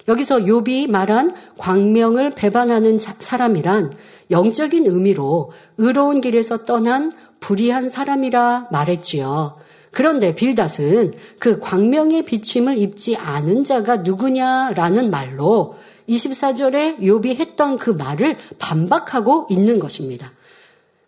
여기서 0.09 0.39
욥이 0.39 0.89
말한 0.89 1.31
광명을 1.57 2.31
배반하는 2.31 2.97
사람이란 2.97 3.93
영적인 4.31 4.85
의미로 4.87 5.51
의로운 5.77 6.19
길에서 6.19 6.65
떠난 6.65 7.11
불의한 7.39 7.87
사람이라 7.89 8.67
말했지요. 8.71 9.55
그런데 9.93 10.33
빌닷은 10.33 11.13
그 11.38 11.59
광명의 11.59 12.25
비침을 12.25 12.79
입지 12.79 13.15
않은 13.15 13.63
자가 13.63 13.97
누구냐라는 13.97 15.12
말로 15.12 15.75
24절에 16.09 16.97
욥이 16.97 17.35
했던 17.35 17.77
그 17.77 17.91
말을 17.91 18.38
반박하고 18.57 19.47
있는 19.51 19.77
것입니다. 19.77 20.33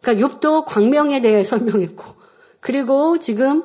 그러니까 0.02 0.28
욥도 0.28 0.66
광명에 0.66 1.20
대해 1.20 1.44
설명했고 1.44 2.06
그리고 2.60 3.18
지금 3.18 3.64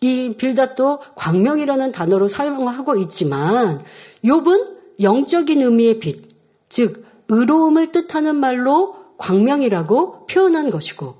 이 0.00 0.36
빌닷도 0.38 1.00
광명이라는 1.16 1.90
단어로 1.90 2.28
사용하고 2.28 2.96
있지만 2.96 3.80
욥은 4.24 5.00
영적인 5.00 5.62
의미의 5.62 5.98
빛, 5.98 6.28
즉 6.68 7.04
의로움을 7.28 7.90
뜻하는 7.90 8.36
말로 8.36 8.94
광명이라고 9.18 10.26
표현한 10.26 10.70
것이고 10.70 11.16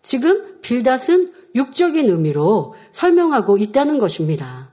지금 0.00 0.60
빌닷은 0.62 1.41
육적인 1.54 2.08
의미로 2.08 2.74
설명하고 2.90 3.58
있다는 3.58 3.98
것입니다. 3.98 4.70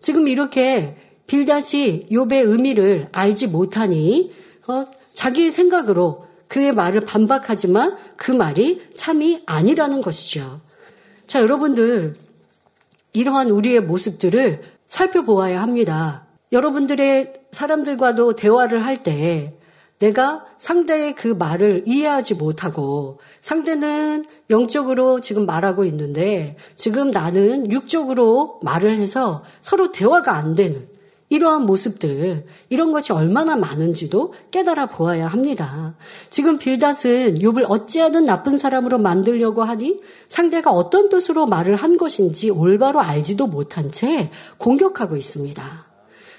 지금 0.00 0.28
이렇게 0.28 0.96
빌닷이 1.26 2.08
욥의 2.10 2.46
의미를 2.46 3.08
알지 3.12 3.48
못하니 3.48 4.32
어, 4.66 4.84
자기 5.14 5.50
생각으로 5.50 6.26
그의 6.48 6.72
말을 6.72 7.02
반박하지만 7.02 7.96
그 8.16 8.30
말이 8.30 8.82
참이 8.94 9.42
아니라는 9.46 10.02
것이죠. 10.02 10.60
자, 11.26 11.40
여러분들 11.40 12.16
이러한 13.14 13.50
우리의 13.50 13.80
모습들을 13.80 14.62
살펴보아야 14.86 15.62
합니다. 15.62 16.26
여러분들의 16.52 17.32
사람들과도 17.50 18.36
대화를 18.36 18.84
할 18.84 19.02
때 19.02 19.54
내가 20.02 20.44
상대의 20.58 21.14
그 21.14 21.28
말을 21.28 21.84
이해하지 21.86 22.34
못하고 22.34 23.20
상대는 23.40 24.24
영적으로 24.50 25.20
지금 25.20 25.46
말하고 25.46 25.84
있는데 25.84 26.56
지금 26.74 27.12
나는 27.12 27.70
육적으로 27.70 28.58
말을 28.62 28.98
해서 28.98 29.44
서로 29.60 29.92
대화가 29.92 30.34
안 30.34 30.54
되는 30.54 30.88
이러한 31.28 31.64
모습들, 31.64 32.44
이런 32.68 32.92
것이 32.92 33.12
얼마나 33.14 33.56
많은지도 33.56 34.34
깨달아 34.50 34.88
보아야 34.88 35.28
합니다. 35.28 35.94
지금 36.28 36.58
빌닷은 36.58 37.38
욥을 37.38 37.64
어찌하든 37.70 38.26
나쁜 38.26 38.58
사람으로 38.58 38.98
만들려고 38.98 39.62
하니 39.62 40.00
상대가 40.28 40.72
어떤 40.72 41.08
뜻으로 41.08 41.46
말을 41.46 41.76
한 41.76 41.96
것인지 41.96 42.50
올바로 42.50 43.00
알지도 43.00 43.46
못한 43.46 43.90
채 43.92 44.30
공격하고 44.58 45.16
있습니다. 45.16 45.91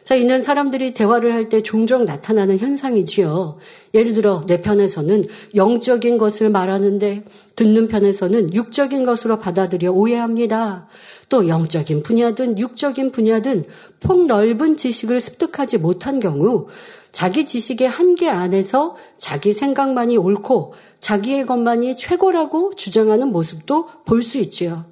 자, 0.03 0.15
있는 0.15 0.41
사람들이 0.41 0.93
대화를 0.93 1.33
할 1.33 1.49
때 1.49 1.61
종종 1.61 2.03
나타나는 2.05 2.57
현상이지요. 2.57 3.57
예를 3.93 4.13
들어 4.13 4.43
내 4.47 4.61
편에서는 4.61 5.23
영적인 5.55 6.17
것을 6.17 6.49
말하는데 6.49 7.23
듣는 7.55 7.87
편에서는 7.87 8.53
육적인 8.53 9.05
것으로 9.05 9.39
받아들여 9.39 9.91
오해합니다. 9.91 10.87
또 11.29 11.47
영적인 11.47 12.03
분야든 12.03 12.59
육적인 12.59 13.11
분야든 13.11 13.63
폭넓은 14.01 14.77
지식을 14.77 15.19
습득하지 15.19 15.77
못한 15.77 16.19
경우 16.19 16.67
자기 17.11 17.45
지식의 17.45 17.87
한계 17.87 18.27
안에서 18.29 18.95
자기 19.17 19.53
생각만이 19.53 20.17
옳고 20.17 20.73
자기의 20.99 21.45
것만이 21.45 21.95
최고라고 21.95 22.73
주장하는 22.75 23.31
모습도 23.31 23.87
볼 24.05 24.23
수 24.23 24.37
있지요. 24.39 24.85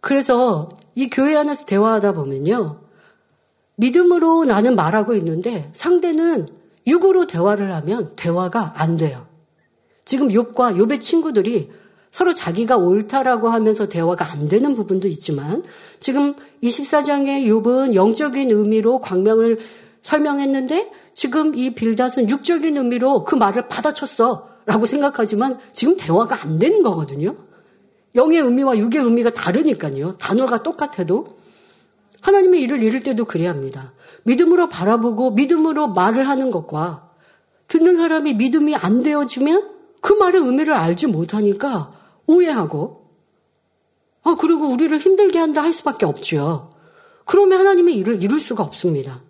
그래서 0.00 0.68
이 0.94 1.10
교회 1.10 1.36
안에서 1.36 1.66
대화하다 1.66 2.14
보면요. 2.14 2.87
믿음으로 3.78 4.44
나는 4.44 4.76
말하고 4.76 5.14
있는데 5.14 5.70
상대는 5.72 6.46
육으로 6.86 7.26
대화를 7.26 7.72
하면 7.74 8.12
대화가 8.16 8.74
안 8.76 8.96
돼요. 8.96 9.26
지금 10.04 10.28
욥과 10.28 10.76
욥의 10.76 11.00
친구들이 11.00 11.70
서로 12.10 12.32
자기가 12.32 12.76
옳다라고 12.76 13.48
하면서 13.48 13.88
대화가 13.88 14.32
안 14.32 14.48
되는 14.48 14.74
부분도 14.74 15.06
있지만 15.08 15.62
지금 16.00 16.34
24장의 16.62 17.44
욥은 17.44 17.94
영적인 17.94 18.50
의미로 18.50 18.98
광명을 19.00 19.58
설명했는데 20.02 20.90
지금 21.14 21.54
이 21.54 21.74
빌닷은 21.74 22.30
육적인 22.30 22.76
의미로 22.76 23.24
그 23.24 23.34
말을 23.34 23.68
받아쳤어 23.68 24.48
라고 24.66 24.86
생각하지만 24.86 25.58
지금 25.74 25.96
대화가 25.96 26.42
안 26.42 26.58
되는 26.58 26.82
거거든요. 26.82 27.36
영의 28.14 28.40
의미와 28.40 28.78
육의 28.78 29.02
의미가 29.02 29.30
다르니까요. 29.30 30.16
단어가 30.18 30.62
똑같아도 30.62 31.37
하나님의 32.20 32.60
일을 32.62 32.82
이룰 32.82 33.02
때도 33.02 33.24
그래야 33.24 33.50
합니다. 33.50 33.92
믿음으로 34.24 34.68
바라보고 34.68 35.32
믿음으로 35.32 35.88
말을 35.88 36.28
하는 36.28 36.50
것과 36.50 37.10
듣는 37.68 37.96
사람이 37.96 38.34
믿음이 38.34 38.74
안 38.74 39.02
되어지면 39.02 39.70
그 40.00 40.12
말의 40.12 40.42
의미를 40.42 40.74
알지 40.74 41.06
못하니까 41.06 41.92
오해하고, 42.26 43.10
아, 44.22 44.36
그리고 44.38 44.66
우리를 44.68 44.96
힘들게 44.98 45.38
한다 45.38 45.62
할 45.62 45.72
수밖에 45.72 46.06
없죠. 46.06 46.74
그러면 47.24 47.60
하나님의 47.60 47.94
일을 47.96 48.22
이룰 48.22 48.40
수가 48.40 48.62
없습니다. 48.62 49.22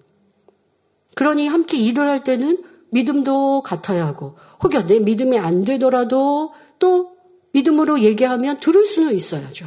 그러니 1.14 1.48
함께 1.48 1.78
일을 1.78 2.08
할 2.08 2.22
때는 2.22 2.62
믿음도 2.90 3.62
같아야 3.62 4.06
하고, 4.06 4.36
혹여 4.62 4.86
내 4.86 5.00
믿음이 5.00 5.38
안 5.38 5.64
되더라도 5.64 6.52
또 6.78 7.16
믿음으로 7.52 8.02
얘기하면 8.02 8.60
들을 8.60 8.84
수는 8.84 9.14
있어야죠. 9.14 9.66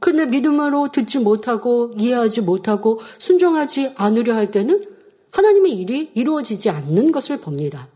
근데 0.00 0.26
믿음으로 0.26 0.88
듣지 0.88 1.18
못하고 1.18 1.92
이해하지 1.96 2.40
못하고 2.40 3.00
순종하지 3.18 3.92
않으려 3.96 4.34
할 4.34 4.50
때는 4.50 4.82
하나님의 5.30 5.72
일이 5.72 6.10
이루어지지 6.14 6.70
않는 6.70 7.12
것을 7.12 7.38
봅니다. 7.38 7.88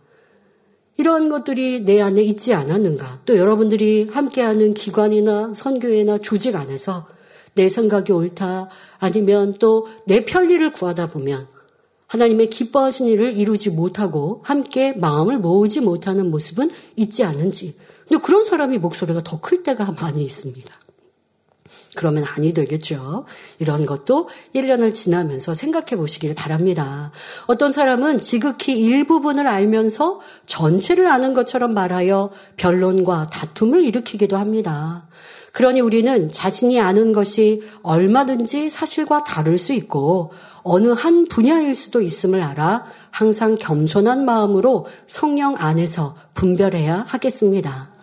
이러한 0.96 1.28
것들이 1.28 1.80
내 1.84 2.00
안에 2.00 2.22
있지 2.22 2.54
않았는가? 2.54 3.22
또 3.26 3.36
여러분들이 3.36 4.08
함께하는 4.12 4.74
기관이나 4.74 5.52
선교회나 5.54 6.18
조직 6.18 6.54
안에서 6.54 7.06
내 7.54 7.68
생각이 7.68 8.12
옳다 8.12 8.68
아니면 8.98 9.54
또 9.58 9.86
내 10.06 10.24
편리를 10.24 10.70
구하다 10.72 11.10
보면 11.10 11.48
하나님의 12.06 12.50
기뻐하신 12.50 13.08
일을 13.08 13.36
이루지 13.38 13.70
못하고 13.70 14.42
함께 14.44 14.92
마음을 14.92 15.38
모으지 15.38 15.80
못하는 15.80 16.30
모습은 16.30 16.70
있지 16.96 17.24
않은지. 17.24 17.76
근데 18.06 18.20
그런 18.22 18.44
사람이 18.44 18.78
목소리가 18.78 19.22
더 19.22 19.40
클 19.40 19.62
때가 19.64 19.96
많이 20.00 20.22
있습니다. 20.22 20.72
그러면 21.94 22.24
아니 22.24 22.52
되겠죠. 22.52 23.24
이런 23.58 23.86
것도 23.86 24.28
1년을 24.54 24.94
지나면서 24.94 25.54
생각해 25.54 25.96
보시길 25.96 26.34
바랍니다. 26.34 27.12
어떤 27.46 27.72
사람은 27.72 28.20
지극히 28.20 28.78
일부분을 28.78 29.46
알면서 29.46 30.20
전체를 30.46 31.06
아는 31.06 31.34
것처럼 31.34 31.74
말하여 31.74 32.30
변론과 32.56 33.30
다툼을 33.30 33.84
일으키기도 33.84 34.36
합니다. 34.36 35.06
그러니 35.52 35.80
우리는 35.80 36.32
자신이 36.32 36.80
아는 36.80 37.12
것이 37.12 37.62
얼마든지 37.82 38.68
사실과 38.70 39.22
다를 39.22 39.56
수 39.56 39.72
있고 39.72 40.32
어느 40.64 40.88
한 40.88 41.26
분야일 41.26 41.76
수도 41.76 42.00
있음을 42.00 42.42
알아 42.42 42.84
항상 43.12 43.56
겸손한 43.56 44.24
마음으로 44.24 44.86
성령 45.06 45.54
안에서 45.56 46.16
분별해야 46.34 47.04
하겠습니다. 47.06 47.93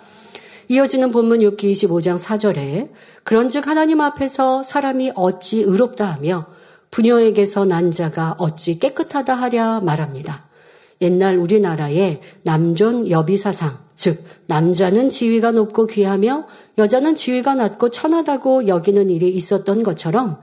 이어지는 0.72 1.12
본문 1.12 1.40
욥기 1.40 1.70
25장 1.74 2.18
4절에 2.18 2.92
그런즉 3.26 3.68
하나님 3.68 4.00
앞에서 4.00 4.64
사람이 4.64 5.12
어찌 5.16 5.60
의롭다 5.60 6.06
하며 6.06 6.46
부녀에게서 6.92 7.66
난 7.66 7.92
자가 7.92 8.36
어찌 8.38 8.80
깨끗하다 8.80 9.34
하랴 9.34 9.82
말합니다. 9.82 10.46
옛날 11.02 11.36
우리나라의 11.36 12.22
남존 12.44 13.10
여비 13.10 13.36
사상, 13.36 13.80
즉 13.96 14.24
남자는 14.48 15.10
지위가 15.10 15.52
높고 15.52 15.88
귀하며 15.88 16.48
여자는 16.78 17.16
지위가 17.16 17.56
낮고 17.56 17.90
천하다고 17.90 18.68
여기는 18.68 19.10
일이 19.10 19.28
있었던 19.28 19.84
것처럼 19.84 20.40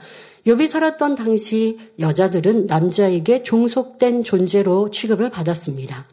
욥이 0.46 0.66
살았던 0.66 1.14
당시 1.14 1.78
여자들은 2.00 2.66
남자에게 2.66 3.44
종속된 3.44 4.24
존재로 4.24 4.90
취급을 4.90 5.30
받았습니다. 5.30 6.04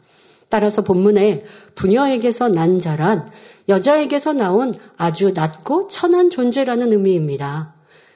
따라서 0.48 0.82
본문에 0.82 1.44
부녀에게서 1.74 2.48
난 2.48 2.78
자란 2.78 3.28
여자에게서 3.68 4.32
나온 4.32 4.74
아주 4.96 5.32
낮고 5.32 5.88
천한 5.88 6.30
존재라는 6.30 6.92
의미입니다. 6.92 7.74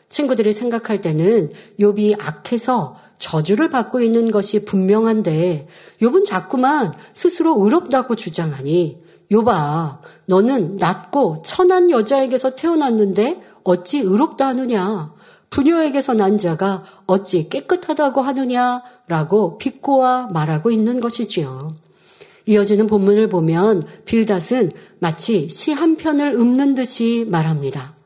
친구들이 0.08 0.52
생각할 0.52 1.00
때는 1.00 1.52
욥이 1.78 2.16
악해서 2.20 2.96
저주를 3.18 3.70
받고 3.70 4.00
있는 4.00 4.30
것이 4.30 4.64
분명한데 4.64 5.68
욥은 6.00 6.24
자꾸만 6.24 6.92
스스로 7.14 7.62
의롭다고 7.62 8.16
주장하니 8.16 9.02
욥아 9.30 9.98
너는 10.26 10.76
낮고 10.78 11.42
천한 11.44 11.90
여자에게서 11.90 12.56
태어났는데 12.56 13.42
어찌 13.62 13.98
의롭다 13.98 14.48
하느냐 14.48 15.12
부녀에게서 15.50 16.14
난 16.14 16.38
자가 16.38 16.84
어찌 17.06 17.48
깨끗하다고 17.48 18.20
하느냐라고 18.20 19.58
비꼬아 19.58 20.28
말하고 20.32 20.70
있는 20.70 21.00
것이지요. 21.00 21.74
이어지는 22.46 22.86
본문을 22.86 23.28
보면 23.28 23.82
빌닷은 24.04 24.70
마치 24.98 25.48
시 25.48 25.72
한 25.72 25.96
편을 25.96 26.34
읊는 26.34 26.74
듯이 26.74 27.26
말합니다. 27.28 27.96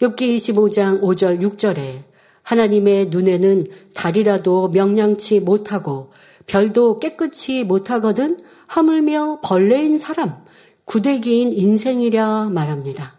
욥기 0.00 0.36
25장 0.36 1.00
5절 1.02 1.40
6절에 1.40 2.04
하나님의 2.42 3.06
눈에는 3.06 3.66
달이라도 3.94 4.68
명량치 4.68 5.40
못하고 5.40 6.10
별도 6.46 6.98
깨끗이 6.98 7.64
못하거든 7.64 8.38
하물며 8.66 9.40
벌레인 9.42 9.98
사람, 9.98 10.36
구대기인 10.84 11.52
인생이랴 11.52 12.50
말합니다. 12.50 13.16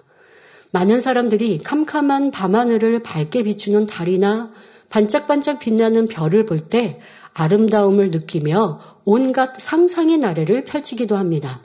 많은 0.72 1.02
사람들이 1.02 1.60
캄캄한 1.64 2.32
밤하늘을 2.32 3.04
밝게 3.04 3.44
비추는 3.44 3.88
달이나 3.88 4.52
반짝반짝 4.90 5.60
빛나는 5.60 6.08
별을 6.08 6.46
볼 6.46 6.68
때 6.70 7.00
아름다움을 7.34 8.12
느끼며 8.12 8.80
온갖 9.06 9.60
상상의 9.60 10.18
나래를 10.18 10.64
펼치기도 10.64 11.16
합니다. 11.16 11.62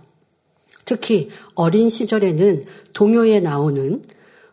특히 0.84 1.28
어린 1.54 1.90
시절에는 1.90 2.64
동요에 2.94 3.40
나오는 3.40 4.02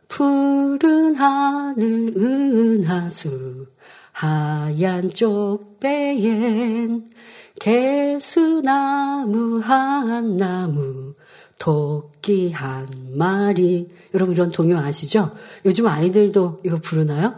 푸른 0.07 1.15
하늘 1.15 2.13
은하수 2.17 3.67
하얀 4.11 5.13
쪽배엔 5.13 7.05
개수나무 7.59 9.59
한 9.59 10.37
나무 10.37 11.13
토끼 11.57 12.51
한 12.51 12.87
마리 13.15 13.89
여러분 14.13 14.35
이런 14.35 14.51
동요 14.51 14.77
아시죠? 14.77 15.31
요즘 15.65 15.87
아이들도 15.87 16.61
이거 16.65 16.77
부르나요? 16.77 17.35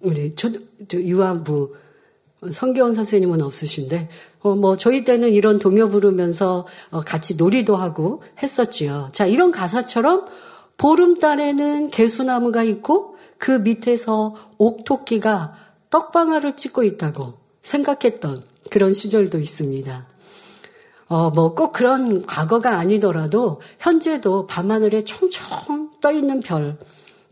우리 0.00 0.34
초, 0.34 0.50
유아부 0.92 1.74
성경 2.52 2.94
선생님은 2.94 3.42
없으신데 3.42 4.08
어, 4.40 4.54
뭐 4.54 4.76
저희 4.76 5.04
때는 5.04 5.30
이런 5.30 5.58
동요 5.58 5.90
부르면서 5.90 6.66
어, 6.90 7.00
같이 7.00 7.36
놀이도 7.36 7.76
하고 7.76 8.22
했었지요. 8.42 9.10
자 9.12 9.26
이런 9.26 9.50
가사처럼 9.50 10.26
보름달에는 10.76 11.90
개수나무가 11.90 12.62
있고 12.62 13.16
그 13.38 13.50
밑에서 13.50 14.34
옥토끼가 14.58 15.54
떡방아를 15.90 16.56
찍고 16.56 16.84
있다고 16.84 17.34
생각했던 17.62 18.44
그런 18.70 18.92
시절도 18.92 19.38
있습니다. 19.38 20.06
어, 21.08 21.30
뭐 21.30 21.54
꼭 21.54 21.72
그런 21.72 22.24
과거가 22.24 22.78
아니더라도 22.78 23.60
현재도 23.78 24.46
밤하늘에 24.46 25.04
총총 25.04 25.90
떠 26.00 26.12
있는 26.12 26.40
별, 26.40 26.76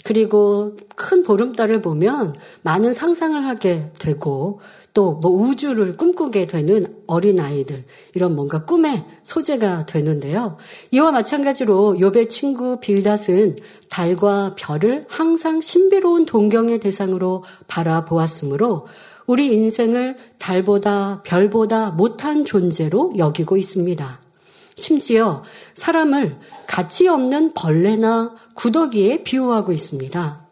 그리고 0.03 0.77
큰 0.95 1.23
보름달을 1.23 1.83
보면 1.83 2.35
많은 2.63 2.93
상상을 2.93 3.47
하게 3.47 3.91
되고 3.99 4.61
또 4.97 5.21
뭐 5.21 5.31
우주를 5.31 5.99
꿈꾸게 5.99 6.47
되는 6.47 6.87
어린 7.07 7.39
아이들 7.39 7.85
이런 8.15 8.35
뭔가 8.35 8.65
꿈의 8.65 9.05
소재가 9.25 9.85
되는데요. 9.85 10.57
이와 10.91 11.13
마찬가지로 11.13 11.97
욥의 11.99 12.31
친구 12.31 12.81
빌닷은 12.81 13.57
달과 13.91 14.55
별을 14.57 15.05
항상 15.09 15.61
신비로운 15.61 16.25
동경의 16.25 16.81
대상으로 16.81 17.45
바라보았으므로 17.67 18.87
우리 19.27 19.53
인생을 19.53 20.17
달보다 20.39 21.23
별보다 21.25 21.91
못한 21.91 22.47
존재로 22.47 23.15
여기고 23.19 23.59
있습니다. 23.59 24.21
심지어 24.77 25.43
사람을 25.75 26.33
가치 26.67 27.07
없는 27.07 27.53
벌레나 27.53 28.35
구더기에 28.55 29.25
비유하고 29.25 29.73
있습니다. 29.73 30.46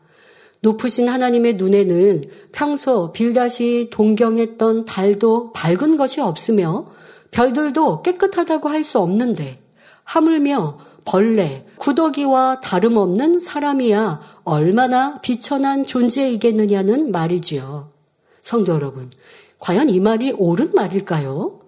높으신 0.64 1.09
하나님의 1.09 1.57
눈에는 1.57 2.22
평소 2.50 3.12
빌다시 3.12 3.90
동경했던 3.92 4.87
달도 4.87 5.53
밝은 5.53 5.98
것이 5.98 6.22
없으며 6.22 6.87
별들도 7.31 8.00
깨끗하다고 8.00 8.70
할 8.70 8.83
수 8.83 8.98
없는데 8.98 9.61
하물며 10.05 10.79
벌레, 11.05 11.66
구더기와 11.77 12.61
다름없는 12.62 13.40
사람이야 13.40 14.20
얼마나 14.44 15.20
비천한 15.20 15.85
존재이겠느냐는 15.85 17.12
말이지요. 17.12 17.90
성도 18.40 18.72
여러분, 18.72 19.11
과연 19.59 19.90
이 19.90 20.00
말이 20.00 20.33
옳은 20.33 20.72
말일까요? 20.74 21.61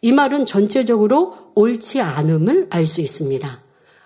이 0.00 0.10
말은 0.10 0.46
전체적으로 0.46 1.34
옳지 1.54 2.00
않음을 2.00 2.66
알 2.70 2.86
수 2.86 3.00
있습니다. 3.00 3.48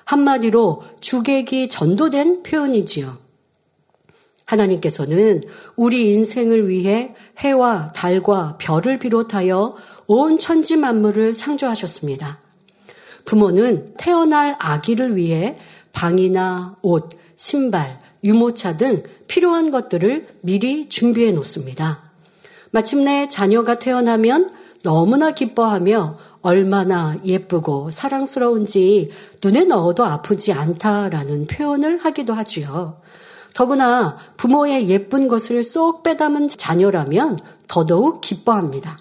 한마디로 0.05 0.83
주객이 1.01 1.69
전도된 1.71 2.43
표현이지요. 2.43 3.26
하나님께서는 4.47 5.43
우리 5.75 6.13
인생을 6.13 6.69
위해 6.69 7.15
해와 7.39 7.93
달과 7.93 8.59
별을 8.59 8.99
비롯하여 8.99 9.75
온 10.07 10.39
천지 10.39 10.77
만물을 10.77 11.35
창조하셨습니다. 11.35 12.41
부모는 13.25 13.95
태어날 13.99 14.57
아기를 14.59 15.17
위해 15.17 15.59
방이나 15.93 16.77
옷, 16.83 17.09
신발, 17.37 17.99
유모차 18.23 18.77
등 18.77 19.03
필요한 19.27 19.71
것들을 19.71 20.29
미리 20.43 20.89
준비해 20.89 21.33
놓습니다. 21.33 22.03
마침내 22.71 23.29
자녀가 23.29 23.79
태어나면 23.79 24.51
너무나 24.83 25.33
기뻐하며 25.33 26.19
얼마나 26.43 27.17
예쁘고 27.25 27.91
사랑스러운지 27.91 29.11
눈에 29.43 29.65
넣어도 29.65 30.05
아프지 30.05 30.53
않다라는 30.53 31.47
표현을 31.49 32.05
하기도 32.05 32.35
하지요. 32.35 33.01
더구나 33.57 34.19
부모의 34.37 34.87
예쁜 34.91 35.29
것을 35.29 35.65
쏙 35.65 36.03
빼담은 36.03 36.49
자녀라면 36.49 37.39
더더욱 37.69 38.21
기뻐합니다. 38.21 38.99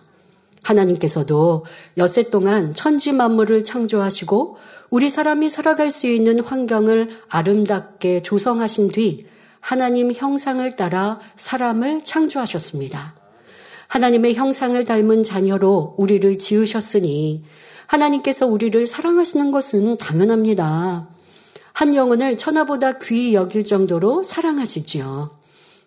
하나님께서도 0.64 1.66
여세 1.98 2.30
동안 2.30 2.74
천지 2.74 3.12
만물을 3.12 3.66
창조하시고 3.66 4.56
우리 4.92 5.10
사람이 5.10 5.50
살아갈 5.50 5.92
수 5.92 6.08
있는 6.08 6.40
환경을 6.40 7.10
아름답게 7.28 8.22
조성하신 8.22 8.92
뒤 8.92 9.26
하나님 9.60 10.14
형상을 10.14 10.74
따라 10.78 11.20
사람을 11.36 12.06
창조하셨습니다. 12.06 13.14
하나님의 13.88 14.36
형상을 14.36 14.86
닮은 14.86 15.24
자녀로 15.24 15.96
우리를 15.98 16.38
지으셨으니 16.38 17.44
하나님께서 17.88 18.48
우리를 18.48 18.88
사랑하시는 18.88 19.52
것은 19.52 19.98
당연합니다. 19.98 21.10
한 21.76 21.94
영혼을 21.94 22.38
천하보다 22.38 23.00
귀히 23.00 23.34
여길 23.34 23.66
정도로 23.66 24.24
사랑하시지요. 24.24 25.30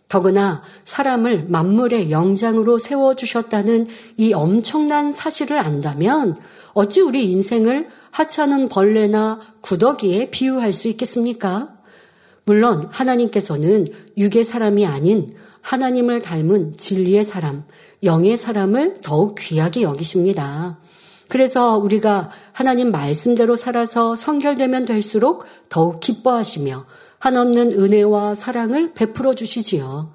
더구나 0.07 0.63
사람을 0.85 1.47
만물의 1.49 2.11
영장으로 2.11 2.77
세워주셨다는 2.79 3.87
이 4.19 4.35
엄청난 4.35 5.11
사실을 5.11 5.59
안다면 5.59 6.37
어찌 6.75 7.01
우리 7.01 7.31
인생을 7.31 7.89
하찮은 8.11 8.69
벌레나 8.69 9.41
구더기에 9.63 10.29
비유할 10.29 10.75
수 10.75 10.89
있겠습니까? 10.89 11.75
물론 12.45 12.87
하나님께서는 12.91 13.87
육의 14.19 14.45
사람이 14.45 14.85
아닌 14.85 15.35
하나님을 15.63 16.21
닮은 16.21 16.77
진리의 16.77 17.25
사람, 17.25 17.65
영의 18.03 18.37
사람을 18.37 19.01
더욱 19.01 19.37
귀하게 19.39 19.83
여기십니다. 19.83 20.81
그래서 21.29 21.77
우리가 21.77 22.31
하나님 22.53 22.91
말씀대로 22.91 23.57
살아서 23.57 24.17
성결되면 24.17 24.87
될수록 24.87 25.45
더욱 25.69 26.01
기뻐하시며 26.01 26.87
한없는 27.19 27.73
은혜와 27.73 28.35
사랑을 28.35 28.95
베풀어 28.95 29.35
주시지요. 29.35 30.15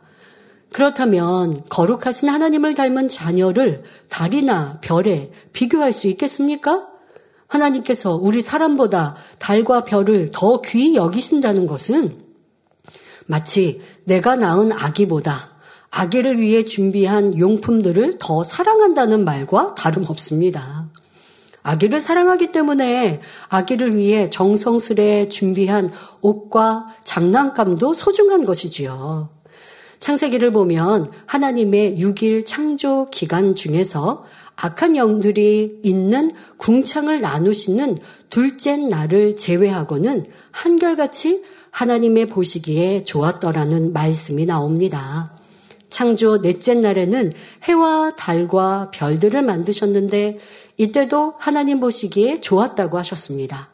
그렇다면 0.71 1.63
거룩하신 1.69 2.29
하나님을 2.29 2.73
닮은 2.73 3.07
자녀를 3.07 3.83
달이나 4.09 4.79
별에 4.81 5.31
비교할 5.53 5.93
수 5.93 6.07
있겠습니까? 6.07 6.87
하나님께서 7.47 8.15
우리 8.15 8.41
사람보다 8.41 9.15
달과 9.37 9.83
별을 9.83 10.31
더 10.33 10.61
귀히 10.61 10.95
여기신다는 10.95 11.67
것은 11.67 12.23
마치 13.27 13.81
내가 14.05 14.35
낳은 14.35 14.71
아기보다 14.71 15.51
아기를 15.91 16.39
위해 16.39 16.65
준비한 16.65 17.37
용품들을 17.37 18.17
더 18.19 18.43
사랑한다는 18.43 19.23
말과 19.23 19.75
다름없습니다. 19.75 20.82
아기를 21.63 21.99
사랑하기 22.01 22.51
때문에 22.51 23.21
아기를 23.49 23.95
위해 23.95 24.29
정성스레 24.29 25.29
준비한 25.29 25.89
옷과 26.21 26.87
장난감도 27.03 27.93
소중한 27.93 28.43
것이지요. 28.43 29.29
창세기를 29.99 30.51
보면 30.51 31.09
하나님의 31.25 31.97
6일 31.97 32.45
창조 32.45 33.07
기간 33.09 33.55
중에서 33.55 34.25
악한 34.57 34.97
영들이 34.97 35.79
있는 35.81 36.29
궁창을 36.57 37.21
나누시는 37.21 37.97
둘째 38.29 38.75
날을 38.75 39.37
제외하고는 39.37 40.25
한결같이 40.51 41.43
하나님의 41.71 42.27
보시기에 42.27 43.03
좋았더라는 43.05 43.93
말씀이 43.93 44.45
나옵니다. 44.45 45.33
창조 45.89 46.41
넷째 46.41 46.73
날에는 46.73 47.31
해와 47.63 48.11
달과 48.17 48.91
별들을 48.91 49.41
만드셨는데 49.41 50.39
이때도 50.77 51.35
하나님 51.37 51.79
보시기에 51.79 52.39
좋았다고 52.41 52.97
하셨습니다. 52.97 53.69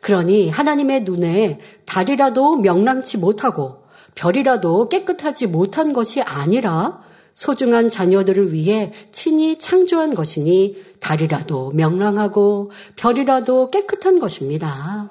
그러니 0.00 0.48
하나님의 0.48 1.02
눈에 1.02 1.58
달이라도 1.84 2.56
명랑치 2.56 3.18
못하고 3.18 3.84
별이라도 4.14 4.88
깨끗하지 4.88 5.46
못한 5.46 5.92
것이 5.92 6.22
아니라 6.22 7.02
소중한 7.34 7.88
자녀들을 7.88 8.52
위해 8.52 8.92
친히 9.12 9.58
창조한 9.58 10.14
것이니 10.14 10.76
달이라도 10.98 11.70
명랑하고 11.70 12.72
별이라도 12.96 13.70
깨끗한 13.70 14.18
것입니다. 14.18 15.10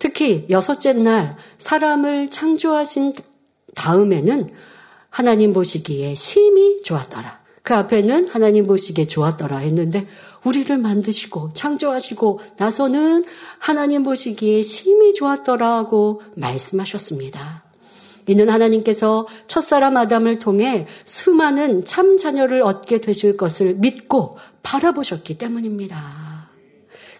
특히 0.00 0.46
여섯째 0.50 0.92
날 0.92 1.36
사람을 1.58 2.30
창조하신 2.30 3.14
다음에는 3.76 4.48
하나님 5.10 5.52
보시기에 5.52 6.16
심히 6.16 6.82
좋았더라. 6.82 7.38
그 7.62 7.74
앞에는 7.74 8.28
하나님 8.28 8.66
보시기에 8.66 9.06
좋았더라 9.06 9.58
했는데 9.58 10.06
우리를 10.44 10.76
만드시고 10.76 11.50
창조하시고 11.54 12.40
나서는 12.56 13.24
하나님 13.58 14.02
보시기에 14.02 14.62
심히 14.62 15.14
좋았더라고 15.14 16.20
말씀하셨습니다. 16.36 17.64
이는 18.26 18.48
하나님께서 18.48 19.26
첫사람 19.46 19.96
아담을 19.96 20.38
통해 20.38 20.86
수많은 21.04 21.84
참 21.84 22.16
자녀를 22.16 22.62
얻게 22.62 23.00
되실 23.00 23.36
것을 23.36 23.74
믿고 23.74 24.38
바라보셨기 24.62 25.36
때문입니다. 25.36 26.24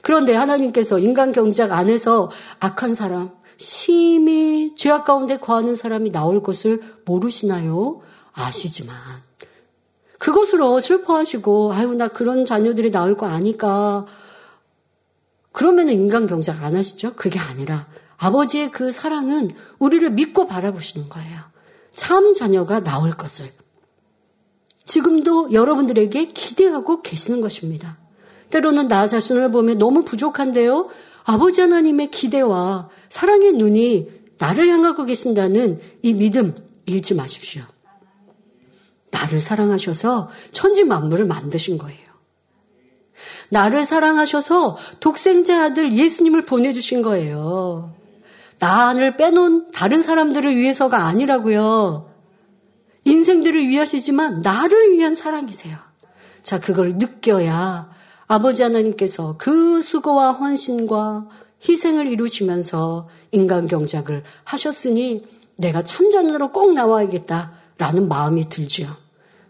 그런데 0.00 0.34
하나님께서 0.34 0.98
인간 0.98 1.32
경작 1.32 1.72
안에서 1.72 2.30
악한 2.60 2.94
사람, 2.94 3.30
심히 3.56 4.74
죄악 4.76 5.04
가운데 5.04 5.38
거하는 5.38 5.74
사람이 5.74 6.10
나올 6.12 6.42
것을 6.42 6.82
모르시나요? 7.04 8.00
아시지만 8.32 8.94
그것으로 10.24 10.80
슬퍼하시고 10.80 11.74
아유 11.74 11.94
나 11.94 12.08
그런 12.08 12.46
자녀들이 12.46 12.90
나올 12.90 13.14
거 13.14 13.26
아니까 13.26 14.06
그러면 15.52 15.90
인간 15.90 16.26
경작 16.26 16.62
안 16.62 16.74
하시죠? 16.74 17.12
그게 17.14 17.38
아니라 17.38 17.86
아버지의 18.16 18.70
그 18.70 18.90
사랑은 18.90 19.50
우리를 19.78 20.08
믿고 20.12 20.46
바라보시는 20.46 21.10
거예요. 21.10 21.40
참 21.92 22.32
자녀가 22.32 22.82
나올 22.82 23.10
것을 23.10 23.52
지금도 24.86 25.52
여러분들에게 25.52 26.32
기대하고 26.32 27.02
계시는 27.02 27.42
것입니다. 27.42 27.98
때로는 28.48 28.88
나 28.88 29.06
자신을 29.06 29.50
보면 29.50 29.76
너무 29.76 30.04
부족한데요. 30.04 30.88
아버지 31.24 31.60
하나님의 31.60 32.10
기대와 32.10 32.88
사랑의 33.10 33.52
눈이 33.52 34.08
나를 34.38 34.68
향하고 34.68 35.04
계신다는 35.04 35.80
이 36.00 36.14
믿음 36.14 36.54
잃지 36.86 37.14
마십시오. 37.14 37.73
나를 39.14 39.40
사랑하셔서 39.40 40.28
천지 40.50 40.82
만물을 40.82 41.24
만드신 41.24 41.78
거예요. 41.78 42.04
나를 43.50 43.84
사랑하셔서 43.84 44.76
독생자 44.98 45.62
아들 45.62 45.92
예수님을 45.92 46.44
보내주신 46.44 47.02
거예요. 47.02 47.94
나를 48.58 49.16
빼놓은 49.16 49.70
다른 49.70 50.02
사람들을 50.02 50.56
위해서가 50.56 51.04
아니라고요. 51.04 52.10
인생들을 53.04 53.68
위하시지만 53.68 54.40
나를 54.40 54.92
위한 54.92 55.14
사랑이세요. 55.14 55.76
자, 56.42 56.58
그걸 56.58 56.94
느껴야 56.96 57.90
아버지 58.26 58.62
하나님께서 58.62 59.36
그 59.38 59.80
수고와 59.80 60.32
헌신과 60.32 61.28
희생을 61.68 62.08
이루시면서 62.08 63.08
인간 63.30 63.68
경작을 63.68 64.24
하셨으니 64.42 65.24
내가 65.56 65.82
참전으로 65.82 66.50
꼭 66.50 66.72
나와야겠다라는 66.72 68.08
마음이 68.08 68.48
들지요. 68.48 69.03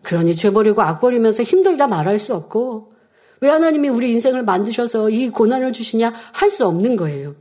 그러니 0.05 0.37
죄버리고 0.37 0.83
악버리면서 0.83 1.43
힘들다 1.43 1.89
말할 1.89 2.19
수 2.21 2.35
없고 2.35 2.93
왜 3.41 3.49
하나님이 3.51 3.89
우리 3.89 4.13
인생을 4.13 4.45
만드셔서 4.45 5.11
이 5.11 5.29
고난을 5.31 5.73
주시냐 5.73 6.13
할 6.33 6.51
수 6.51 6.67
없는 6.67 6.97
거예요. 6.97 7.35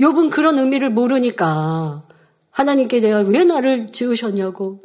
욥은 0.00 0.30
그런 0.30 0.58
의미를 0.58 0.90
모르니까 0.90 2.04
하나님께 2.50 3.00
내가 3.00 3.20
왜 3.20 3.44
나를 3.44 3.90
지으셨냐고 3.92 4.82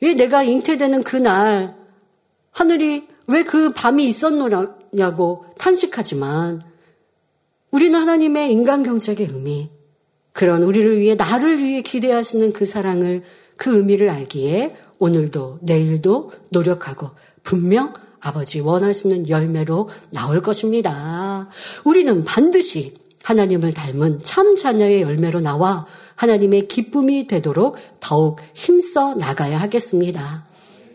왜 0.00 0.14
내가 0.14 0.42
잉태되는 0.42 1.02
그날 1.02 1.74
하늘이 2.52 3.08
왜 3.26 3.42
그 3.42 3.72
밤이 3.72 4.06
있었노냐고 4.06 5.44
탄식하지만 5.58 6.62
우리는 7.70 7.98
하나님의 7.98 8.52
인간 8.52 8.82
경작의 8.82 9.26
의미 9.26 9.70
그런 10.32 10.62
우리를 10.62 10.98
위해 11.00 11.14
나를 11.14 11.58
위해 11.58 11.80
기대하시는 11.82 12.52
그 12.52 12.64
사랑을 12.66 13.22
그 13.56 13.76
의미를 13.76 14.10
알기에 14.10 14.76
오늘도 14.98 15.58
내일도 15.62 16.30
노력하고 16.50 17.10
분명 17.42 17.94
아버지 18.20 18.60
원하시는 18.60 19.28
열매로 19.28 19.88
나올 20.10 20.42
것입니다. 20.42 21.48
우리는 21.84 22.24
반드시 22.24 22.96
하나님을 23.22 23.74
닮은 23.74 24.22
참 24.22 24.56
자녀의 24.56 25.02
열매로 25.02 25.40
나와 25.40 25.86
하나님의 26.14 26.68
기쁨이 26.68 27.26
되도록 27.26 27.76
더욱 28.00 28.38
힘써 28.54 29.14
나가야 29.14 29.58
하겠습니다. 29.58 30.46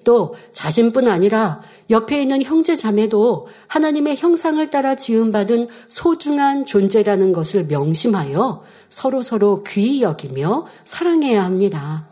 또 0.03 0.35
자신뿐 0.51 1.07
아니라 1.07 1.61
옆에 1.89 2.21
있는 2.21 2.41
형제 2.41 2.75
자매도 2.75 3.47
하나님의 3.67 4.15
형상을 4.17 4.65
따라 4.69 4.95
지음받은 4.95 5.67
소중한 5.87 6.65
존재라는 6.65 7.33
것을 7.33 7.65
명심하여 7.65 8.63
서로 8.89 9.21
서로 9.21 9.63
귀히 9.67 10.01
여기며 10.01 10.67
사랑해야 10.85 11.43
합니다. 11.43 12.10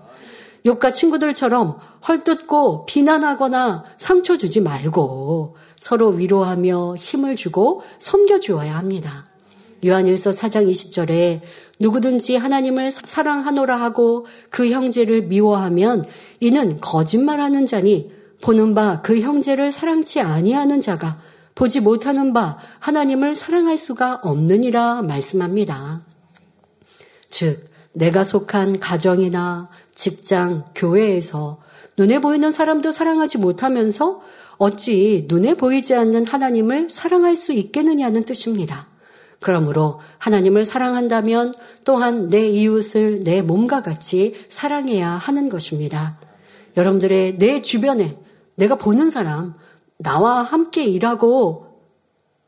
욕과 0.70 0.92
친구들처럼 0.92 1.80
헐뜯고 2.08 2.86
비난하거나 2.86 3.86
상처 3.98 4.38
주지 4.38 4.62
말고 4.62 5.58
서로 5.80 6.10
위로하며 6.10 6.96
힘을 6.96 7.36
주고 7.36 7.82
섬겨주어야 7.98 8.78
합니다. 8.78 9.26
요한일서 9.84 10.30
4장 10.30 10.70
20절에 10.70 11.42
누구든지 11.80 12.36
하나님을 12.36 12.92
사랑하노라 12.92 13.78
하고 13.78 14.28
그 14.52 14.70
형제를 14.70 15.24
미워하면 15.24 16.06
이는 16.40 16.80
거짓말하는 16.80 17.66
자니 17.66 18.12
보는 18.42 18.76
바 18.76 19.02
그 19.02 19.20
형제를 19.20 19.72
사랑치 19.72 20.22
아니하는 20.22 20.82
자가 20.82 21.20
보지 21.56 21.80
못하는 21.80 22.32
바 22.32 22.60
하나님을 22.80 23.36
사랑할 23.36 23.76
수가 23.76 24.20
없느니라 24.24 25.02
말씀합니다. 25.02 26.02
즉 27.30 27.70
내가 27.94 28.24
속한 28.24 28.80
가정이나 28.80 29.70
직장, 30.00 30.64
교회에서 30.76 31.60
눈에 31.98 32.20
보이는 32.20 32.54
사람도 32.54 32.90
사랑하지 32.90 33.38
못하면서 33.38 34.22
어찌 34.56 35.26
눈에 35.28 35.56
보이지 35.56 35.94
않는 35.94 36.26
하나님을 36.26 36.90
사랑할 36.90 37.36
수 37.36 37.52
있겠느냐는 37.52 38.24
뜻입니다. 38.24 38.88
그러므로 39.42 40.00
하나님을 40.18 40.64
사랑한다면 40.64 41.54
또한 41.84 42.30
내 42.30 42.48
이웃을 42.48 43.24
내 43.26 43.42
몸과 43.42 43.82
같이 43.82 44.36
사랑해야 44.48 45.10
하는 45.10 45.50
것입니다. 45.50 46.18
여러분들의 46.78 47.38
내 47.38 47.62
주변에 47.62 48.18
내가 48.56 48.76
보는 48.76 49.10
사람, 49.10 49.56
나와 49.98 50.44
함께 50.44 50.86
일하고 50.86 51.69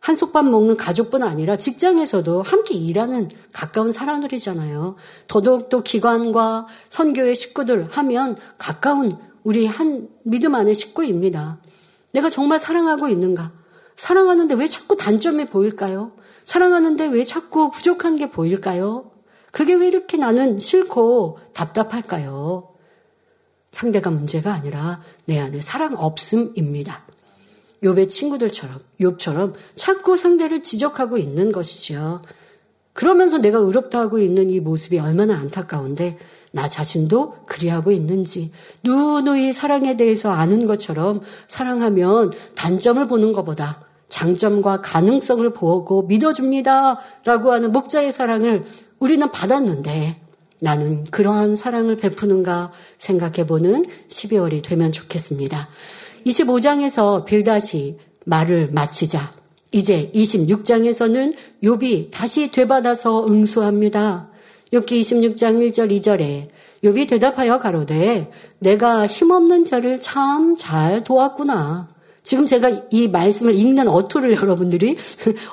한솥밥 0.02 0.46
먹는 0.46 0.78
가족뿐 0.78 1.22
아니라 1.22 1.56
직장에서도 1.56 2.42
함께 2.42 2.74
일하는 2.74 3.30
가까운 3.54 3.92
사람들이잖아요. 3.92 4.96
더더욱 5.28 5.70
또 5.70 5.84
기관과 5.84 6.68
선교의 6.90 7.36
식구들 7.36 7.88
하면 7.92 8.36
가까운 8.58 9.18
우리 9.44 9.68
한 9.68 10.10
믿음 10.24 10.56
안의 10.56 10.74
식구입니다. 10.74 11.60
내가 12.14 12.30
정말 12.30 12.60
사랑하고 12.60 13.08
있는가? 13.08 13.52
사랑하는데 13.96 14.56
왜 14.56 14.68
자꾸 14.68 14.98
단점이 14.98 15.46
보일까요? 15.46 16.14
사랑하는데 16.46 17.06
왜 17.08 17.24
자꾸 17.24 17.70
부족한 17.70 18.16
게 18.16 18.30
보일까요? 18.30 19.12
그게 19.52 19.76
왜 19.76 19.88
이렇게 19.88 20.18
나는 20.18 20.58
싫고 20.58 21.38
답답할까요? 21.54 22.70
상대가 23.72 24.10
문제가 24.10 24.52
아니라 24.54 25.02
내 25.26 25.40
안에 25.40 25.62
사랑 25.62 25.96
없음입니다. 25.96 27.06
욥의 27.84 28.10
친구들처럼 28.10 28.80
욥처럼 29.00 29.54
자꾸 29.76 30.16
상대를 30.16 30.64
지적하고 30.64 31.18
있는 31.18 31.52
것이지요. 31.52 32.22
그러면서 32.94 33.38
내가 33.38 33.58
의롭다 33.58 34.00
하고 34.00 34.20
있는 34.20 34.52
이 34.52 34.60
모습이 34.60 35.00
얼마나 35.00 35.36
안타까운데 35.38 36.18
나 36.52 36.68
자신도 36.68 37.46
그리하고 37.46 37.92
있는지 37.92 38.52
누누이 38.84 39.54
사랑에 39.54 39.96
대해서 39.96 40.32
아는 40.32 40.68
것처럼 40.68 41.22
사랑하면 41.48 42.32
단점을 42.56 43.08
보는 43.08 43.32
것보다 43.32 43.86
장점과 44.10 44.82
가능성을 44.82 45.54
보고 45.54 46.04
믿어줍니다. 46.04 47.00
라고 47.24 47.54
하는 47.54 47.72
목자의 47.72 48.12
사랑을 48.12 48.66
우리는 49.00 49.32
받았는데 49.32 50.22
나는 50.60 51.06
그러한 51.06 51.56
사랑을 51.56 51.96
베푸는가 51.96 52.72
생각해보는 52.98 53.86
12월이 54.10 54.64
되면 54.64 54.92
좋겠습니다. 54.92 55.70
25장에서 56.26 57.26
빌다시 57.26 57.98
말을 58.26 58.70
마치자 58.72 59.32
이제 59.72 60.12
26장에서는 60.14 61.34
욥이 61.64 62.12
다시 62.12 62.52
되받아서 62.52 63.28
응수합니다. 63.28 64.30
욥기 64.74 65.02
26장 65.02 65.72
1절 65.72 65.92
2절에 66.00 66.50
욥이 66.84 67.08
대답하여 67.08 67.58
가로되 67.58 68.32
내가 68.60 69.08
힘없는 69.08 69.66
자를 69.66 70.00
참 70.00 70.56
잘 70.58 71.04
도왔구나. 71.04 71.88
지금 72.24 72.46
제가 72.46 72.70
이 72.92 73.08
말씀을 73.08 73.56
읽는 73.56 73.88
어투를 73.88 74.34
여러분들이 74.38 74.98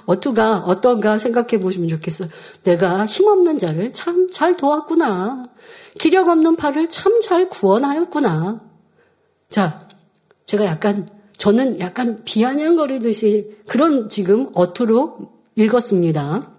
어투가 0.07 0.59
어떤가 0.67 1.19
생각해 1.19 1.61
보시면 1.61 1.89
좋겠어요. 1.89 2.29
내가 2.65 3.07
힘없는 3.07 3.59
자를 3.59 3.93
참 3.93 4.29
잘 4.31 4.57
도왔구나. 4.57 5.47
기력 5.99 6.29
없는 6.29 6.57
팔을 6.57 6.89
참 6.89 7.21
잘 7.21 7.49
구원하였구나. 7.49 8.61
자, 9.49 9.88
제가 10.49 10.65
약간 10.65 11.07
저는 11.37 11.79
약간 11.79 12.23
비아냥거리듯이 12.25 13.59
그런 13.67 14.09
지금 14.09 14.49
어투로 14.55 15.31
읽었습니다. 15.57 16.51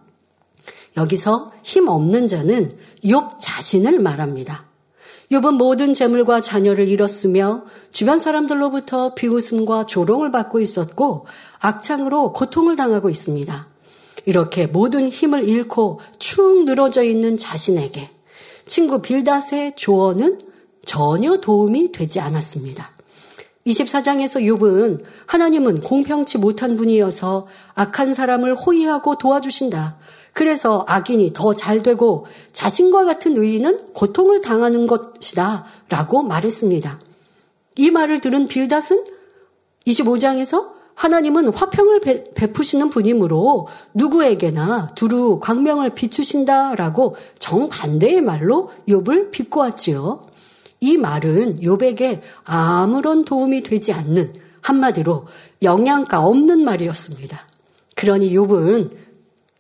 여기서 0.96 1.52
힘 1.64 1.88
없는 1.88 2.28
자는 2.28 2.70
욥 3.04 3.40
자신을 3.40 4.00
말합니다. 4.00 4.66
욥은 5.32 5.58
모든 5.58 5.96
재물과 5.96 6.40
자녀를 6.40 6.88
잃었으며 6.88 7.64
주변 7.90 8.20
사람들로부터 8.20 9.16
비웃음과 9.16 9.88
조롱을 9.88 10.30
받고 10.30 10.60
있었고 10.60 11.26
악창으로 11.60 12.34
고통을 12.34 12.76
당하고 12.76 13.10
있습니다. 13.10 13.68
이렇게 14.26 14.68
모든 14.68 15.10
힘을 15.10 15.50
잃고 15.50 16.00
축 16.20 16.64
늘어져 16.66 17.02
있는 17.02 17.38
자신에게 17.38 18.12
친구 18.68 19.02
빌닷의 19.02 19.76
조언은 19.76 20.38
전혀 20.86 21.38
도움이 21.38 21.92
되지 21.92 22.20
않았습니다. 22.20 22.99
24장에서 23.68 24.42
욥은 24.42 25.04
하나님은 25.26 25.82
공평치 25.82 26.38
못한 26.38 26.76
분이어서 26.76 27.48
악한 27.76 28.14
사람을 28.14 28.56
호의하고 28.56 29.18
도와주신다. 29.18 29.98
그래서 30.34 30.86
악인이 30.88 31.34
더 31.34 31.54
잘 31.54 31.84
되고 31.84 32.26
자신과 32.54 33.04
같은 33.06 33.36
의인은 33.38 33.94
고통을 33.94 34.42
당하는 34.42 34.88
것이다. 34.88 35.66
라고 35.90 36.24
말했습니다. 36.24 37.00
이 37.76 37.92
말을 37.92 38.22
들은 38.22 38.48
빌닷은 38.48 39.04
25장에서 39.86 40.78
하나님은 40.96 41.54
화평을 41.54 42.02
베 42.02 42.52
푸시는 42.52 42.90
분이므로 42.90 43.68
누구에게나 43.94 44.90
두루 44.96 45.40
광명을 45.40 45.92
비추신다라고 45.96 47.16
정반대의 47.40 48.22
말로 48.22 48.72
욥을 48.88 49.32
비꼬았지요. 49.32 50.29
이 50.80 50.98
말은 50.98 51.60
욥에게 51.60 52.22
아무런 52.46 53.26
도움이 53.26 53.64
되지 53.64 53.94
않는 53.94 54.34
한마디로 54.62 55.28
영양가 55.62 56.20
없는 56.20 56.64
말이었습니다. 56.64 57.48
그러니 57.96 58.32
욥은 58.34 58.92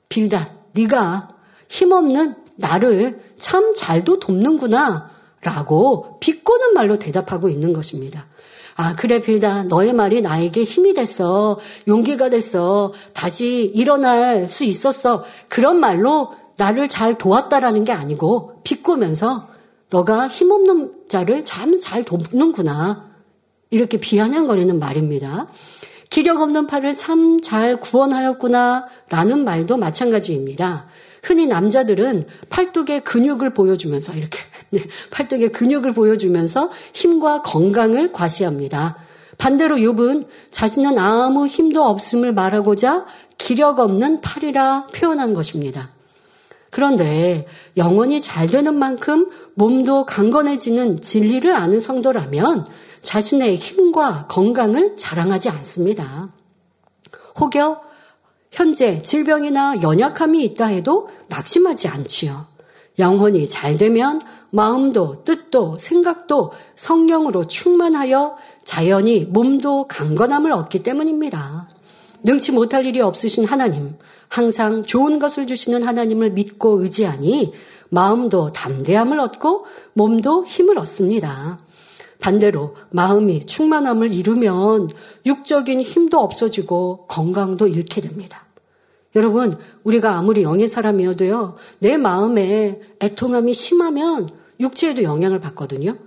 빌닷 0.07 0.51
네가 0.73 1.29
힘없는 1.67 2.35
나를 2.55 3.21
참 3.37 3.73
잘도 3.73 4.19
돕는구나 4.19 5.09
라고 5.41 6.19
비꼬는 6.19 6.73
말로 6.73 6.99
대답하고 6.99 7.49
있는 7.49 7.73
것입니다. 7.73 8.25
아, 8.75 8.95
그래, 8.95 9.19
빌다. 9.19 9.63
너의 9.63 9.91
말이 9.91 10.21
나에게 10.21 10.63
힘이 10.63 10.93
됐어. 10.93 11.59
용기가 11.87 12.29
됐어. 12.29 12.93
다시 13.13 13.65
일어날 13.75 14.47
수 14.47 14.63
있었어. 14.63 15.25
그런 15.49 15.81
말로 15.81 16.31
나를 16.55 16.87
잘 16.87 17.17
도왔다라는 17.17 17.83
게 17.83 17.91
아니고 17.91 18.61
비꼬면서 18.63 19.49
너가 19.89 20.27
힘없는 20.27 20.93
자를 21.07 21.43
참 21.43 21.79
잘 21.79 22.03
돕는구나. 22.03 23.09
이렇게 23.69 23.99
비아냥거리는 23.99 24.77
말입니다. 24.79 25.47
기력 26.09 26.41
없는 26.41 26.67
팔을 26.67 26.95
참 26.95 27.41
잘 27.41 27.79
구원하였구나. 27.79 28.87
라는 29.09 29.43
말도 29.43 29.77
마찬가지입니다. 29.77 30.87
흔히 31.23 31.47
남자들은 31.47 32.23
팔뚝의 32.49 33.03
근육을 33.03 33.53
보여주면서 33.53 34.13
이렇게 34.13 34.39
네, 34.71 34.81
팔뚝의 35.11 35.51
근육을 35.51 35.93
보여주면서 35.93 36.69
힘과 36.93 37.41
건강을 37.41 38.11
과시합니다. 38.11 38.97
반대로 39.37 39.77
욥은 39.77 40.27
자신은 40.51 40.97
아무 40.97 41.47
힘도 41.47 41.83
없음을 41.83 42.33
말하고자 42.33 43.05
기력 43.37 43.79
없는 43.79 44.21
팔이라 44.21 44.87
표현한 44.93 45.33
것입니다. 45.33 45.89
그런데 46.69 47.45
영혼이 47.77 48.21
잘 48.21 48.47
되는 48.47 48.75
만큼 48.75 49.29
몸도 49.55 50.05
강건해지는 50.05 51.01
진리를 51.01 51.51
아는 51.53 51.79
성도라면 51.79 52.65
자신의 53.01 53.55
힘과 53.55 54.27
건강을 54.27 54.95
자랑하지 54.97 55.49
않습니다. 55.49 56.31
혹여 57.39 57.81
현재 58.51 59.01
질병이나 59.01 59.81
연약함이 59.81 60.43
있다 60.43 60.67
해도 60.67 61.09
낙심하지 61.27 61.87
않지요. 61.87 62.45
영혼이 62.97 63.47
잘 63.47 63.77
되면 63.77 64.19
마음도 64.51 65.23
뜻도 65.23 65.77
생각도 65.79 66.51
성령으로 66.75 67.47
충만하여 67.47 68.35
자연히 68.63 69.25
몸도 69.25 69.87
강건함을 69.87 70.51
얻기 70.51 70.83
때문입니다. 70.83 71.69
능치 72.23 72.51
못할 72.51 72.85
일이 72.85 72.99
없으신 72.99 73.45
하나님, 73.45 73.95
항상 74.29 74.83
좋은 74.83 75.19
것을 75.19 75.47
주시는 75.47 75.83
하나님을 75.83 76.31
믿고 76.31 76.81
의지하니 76.81 77.53
마음도 77.89 78.53
담대함을 78.53 79.19
얻고 79.19 79.65
몸도 79.93 80.45
힘을 80.45 80.77
얻습니다. 80.77 81.59
반대로 82.19 82.75
마음이 82.91 83.45
충만함을 83.45 84.13
이루면 84.13 84.89
육적인 85.25 85.81
힘도 85.81 86.19
없어지고 86.19 87.05
건강도 87.07 87.67
잃게 87.67 88.01
됩니다. 88.01 88.45
여러분, 89.15 89.57
우리가 89.83 90.15
아무리 90.15 90.43
영의 90.43 90.67
사람이어도요, 90.67 91.55
내 91.79 91.97
마음에 91.97 92.79
애통함이 93.01 93.53
심하면 93.53 94.29
육체에도 94.59 95.01
영향을 95.01 95.39
받거든요. 95.39 95.97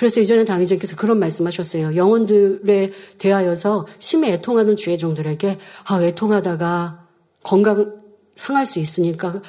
그래서 0.00 0.18
이전에 0.18 0.46
당의자께서 0.46 0.96
그런 0.96 1.18
말씀하셨어요. 1.18 1.94
영혼들에 1.94 2.90
대하여서 3.18 3.86
심히 3.98 4.30
애통하는 4.30 4.76
주의 4.76 4.96
종들에게 4.96 5.58
아 5.84 6.02
애통하다가 6.02 7.06
건강 7.42 8.00
상할 8.34 8.64
수 8.64 8.78
있으니까 8.78 9.42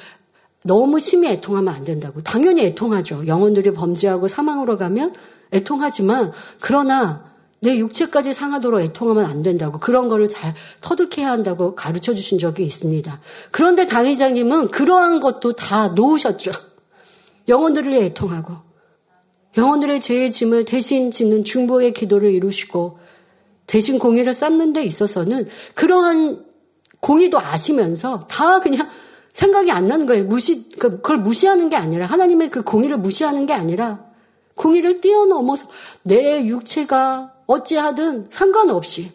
너무 0.62 1.00
심히 1.00 1.28
애통하면 1.28 1.72
안 1.74 1.84
된다고. 1.84 2.22
당연히 2.22 2.66
애통하죠. 2.66 3.26
영혼들이 3.26 3.72
범죄하고 3.72 4.28
사망으로 4.28 4.76
가면 4.76 5.14
애통하지만 5.54 6.32
그러나 6.60 7.32
내 7.60 7.78
육체까지 7.78 8.34
상하도록 8.34 8.82
애통하면 8.82 9.24
안 9.24 9.42
된다고 9.42 9.78
그런 9.78 10.10
거를 10.10 10.28
잘 10.28 10.52
터득해야 10.82 11.30
한다고 11.30 11.74
가르쳐 11.74 12.14
주신 12.14 12.38
적이 12.38 12.64
있습니다. 12.64 13.20
그런데 13.52 13.86
당회장님은 13.86 14.68
그러한 14.68 15.20
것도 15.20 15.54
다 15.54 15.88
놓으셨죠. 15.88 16.50
영혼들을 17.48 17.94
애통하고 17.94 18.71
영혼들의 19.56 20.00
죄의 20.00 20.30
짐을 20.30 20.64
대신 20.64 21.10
짓는 21.10 21.44
중보의 21.44 21.92
기도를 21.92 22.32
이루시고 22.32 22.98
대신 23.66 23.98
공의를 23.98 24.34
쌓는 24.34 24.72
데 24.72 24.84
있어서는 24.84 25.48
그러한 25.74 26.44
공의도 27.00 27.38
아시면서 27.38 28.26
다 28.28 28.60
그냥 28.60 28.88
생각이 29.32 29.70
안 29.70 29.88
나는 29.88 30.06
거예요. 30.06 30.24
무시, 30.24 30.68
그, 30.78 30.96
그걸 30.96 31.18
무시하는 31.18 31.68
게 31.68 31.76
아니라 31.76 32.06
하나님의 32.06 32.50
그 32.50 32.62
공의를 32.62 32.98
무시하는 32.98 33.46
게 33.46 33.52
아니라 33.52 34.04
공의를 34.54 35.00
뛰어넘어서 35.00 35.66
내 36.02 36.44
육체가 36.44 37.32
어찌하든 37.46 38.28
상관없이 38.30 39.10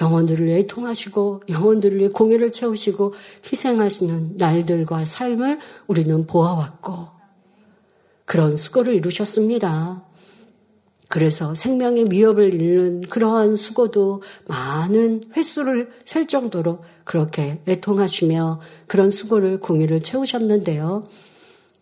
영혼들을 0.00 0.46
위해 0.46 0.66
통하시고 0.66 1.42
영혼들을 1.48 1.98
위해 1.98 2.08
공의를 2.08 2.50
채우시고 2.50 3.14
희생하시는 3.44 4.36
날들과 4.36 5.04
삶을 5.04 5.58
우리는 5.86 6.26
보아왔고 6.26 7.21
그런 8.32 8.56
수고를 8.56 8.94
이루셨습니다. 8.94 10.06
그래서 11.08 11.54
생명의 11.54 12.06
위협을 12.08 12.54
잃는 12.54 13.02
그러한 13.02 13.56
수고도 13.56 14.22
많은 14.48 15.24
횟수를 15.36 15.90
셀 16.06 16.26
정도로 16.26 16.78
그렇게 17.04 17.60
애통하시며 17.68 18.60
그런 18.86 19.10
수고를 19.10 19.60
공의를 19.60 20.02
채우셨는데요. 20.02 21.08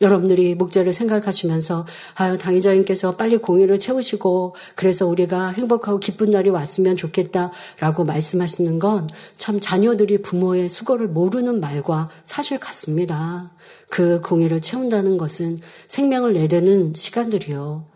여러분들이 0.00 0.54
목자를 0.54 0.92
생각하시면서 0.92 1.86
아유 2.14 2.38
당의자님께서 2.38 3.16
빨리 3.16 3.36
공의를 3.36 3.78
채우시고 3.78 4.54
그래서 4.74 5.06
우리가 5.06 5.48
행복하고 5.48 6.00
기쁜 6.00 6.30
날이 6.30 6.50
왔으면 6.50 6.96
좋겠다라고 6.96 8.04
말씀하시는 8.04 8.78
건 8.78 9.06
참 9.36 9.58
자녀들이 9.58 10.22
부모의 10.22 10.68
수고를 10.68 11.08
모르는 11.08 11.60
말과 11.60 12.08
사실 12.24 12.58
같습니다. 12.58 13.52
그 13.88 14.20
공의를 14.20 14.60
채운다는 14.60 15.16
것은 15.16 15.60
생명을 15.88 16.34
내대는 16.34 16.92
시간들이요. 16.94 17.86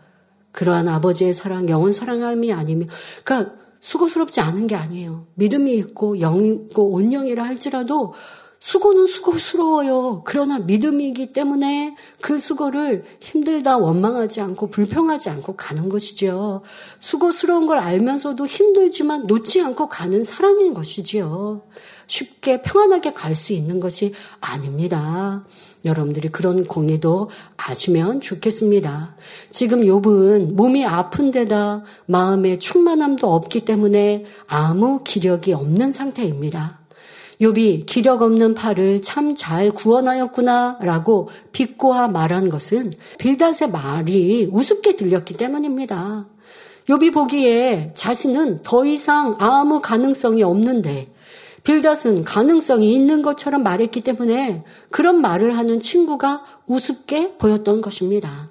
그러한 0.51 0.87
아버지의 0.87 1.33
사랑, 1.33 1.69
영원 1.69 1.93
사랑함이 1.93 2.51
아니면 2.53 2.87
그러니까 3.23 3.53
수고스럽지 3.79 4.41
않은 4.41 4.67
게 4.67 4.75
아니에요. 4.75 5.27
믿음이 5.35 5.75
있고 5.75 6.19
영 6.19 6.43
있고 6.43 6.91
온영이라 6.91 7.43
할지라도 7.43 8.13
수고는 8.65 9.05
수고스러워요. 9.05 10.23
그러나 10.25 10.57
믿음이기 10.57 11.33
때문에 11.33 11.95
그 12.19 12.39
수고를 12.39 13.03
힘들다 13.19 13.77
원망하지 13.77 14.41
않고 14.41 14.71
불평하지 14.71 15.29
않고 15.29 15.55
가는 15.55 15.87
것이지요. 15.87 16.63
수고스러운 16.99 17.67
걸 17.67 17.77
알면서도 17.77 18.47
힘들지만 18.47 19.27
놓지 19.27 19.61
않고 19.61 19.87
가는 19.87 20.23
사랑인 20.23 20.73
것이지요. 20.73 21.61
쉽게 22.07 22.63
평안하게 22.63 23.13
갈 23.13 23.35
수 23.35 23.53
있는 23.53 23.79
것이 23.79 24.13
아닙니다. 24.41 25.45
여러분들이 25.83 26.29
그런 26.29 26.65
공의도 26.65 27.29
아시면 27.57 28.19
좋겠습니다. 28.19 29.15
지금 29.51 29.81
욥은 29.81 30.53
몸이 30.53 30.83
아픈 30.85 31.29
데다 31.29 31.83
마음에 32.07 32.57
충만함도 32.57 33.31
없기 33.31 33.63
때문에 33.63 34.25
아무 34.47 35.03
기력이 35.03 35.53
없는 35.53 35.91
상태입니다. 35.91 36.84
욥이 37.41 37.85
기력 37.85 38.21
없는 38.21 38.53
팔을 38.53 39.01
참 39.01 39.35
잘 39.35 39.71
구원하였구나라고 39.71 41.29
비꼬아 41.51 42.07
말한 42.07 42.49
것은 42.49 42.93
빌닷의 43.19 43.69
말이 43.71 44.49
우습게 44.51 44.95
들렸기 44.95 45.35
때문입니다. 45.35 46.27
욥이 46.87 47.13
보기에 47.13 47.91
자신은 47.93 48.61
더 48.63 48.85
이상 48.85 49.35
아무 49.39 49.81
가능성이 49.81 50.43
없는데 50.43 51.11
빌닷은 51.63 52.23
가능성이 52.23 52.93
있는 52.93 53.21
것처럼 53.23 53.63
말했기 53.63 54.01
때문에 54.01 54.63
그런 54.91 55.19
말을 55.19 55.57
하는 55.57 55.79
친구가 55.79 56.43
우습게 56.67 57.37
보였던 57.37 57.81
것입니다. 57.81 58.49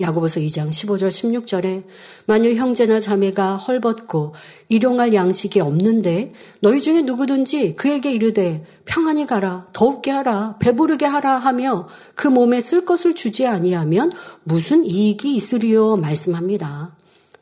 야고보서 0.00 0.40
2장 0.40 0.68
15절 0.68 1.08
16절에 1.08 1.82
만일 2.26 2.54
형제나 2.54 3.00
자매가 3.00 3.56
헐벗고 3.56 4.34
일용할 4.68 5.12
양식이 5.12 5.60
없는데 5.60 6.32
너희 6.60 6.80
중에 6.80 7.02
누구든지 7.02 7.74
그에게 7.74 8.12
이르되 8.12 8.64
평안히 8.84 9.26
가라 9.26 9.66
더욱게 9.72 10.10
하라 10.10 10.56
배부르게 10.60 11.04
하라 11.04 11.38
하며 11.38 11.88
그 12.14 12.28
몸에 12.28 12.60
쓸 12.60 12.84
것을 12.84 13.14
주지 13.14 13.46
아니하면 13.46 14.12
무슨 14.44 14.84
이익이 14.84 15.34
있으리요 15.34 15.96
말씀합니다. 15.96 16.96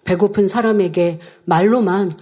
배고픈 0.04 0.46
사람에게 0.46 1.18
말로만 1.44 2.12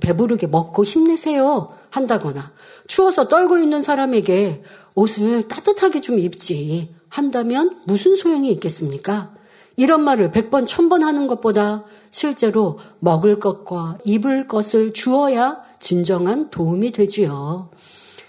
배부르게 0.00 0.48
먹고 0.48 0.84
힘내세요 0.84 1.72
한다거나 1.90 2.52
추워서 2.88 3.28
떨고 3.28 3.58
있는 3.58 3.80
사람에게 3.80 4.62
옷을 4.94 5.46
따뜻하게 5.46 6.00
좀 6.00 6.18
입지 6.18 6.92
한다면 7.08 7.78
무슨 7.86 8.16
소용이 8.16 8.50
있겠습니까? 8.52 9.37
이런 9.78 10.02
말을 10.02 10.32
100번, 10.32 10.66
1000번 10.66 11.02
하는 11.02 11.28
것보다 11.28 11.84
실제로 12.10 12.80
먹을 12.98 13.38
것과 13.38 13.98
입을 14.04 14.48
것을 14.48 14.92
주어야 14.92 15.62
진정한 15.78 16.50
도움이 16.50 16.90
되지요. 16.90 17.70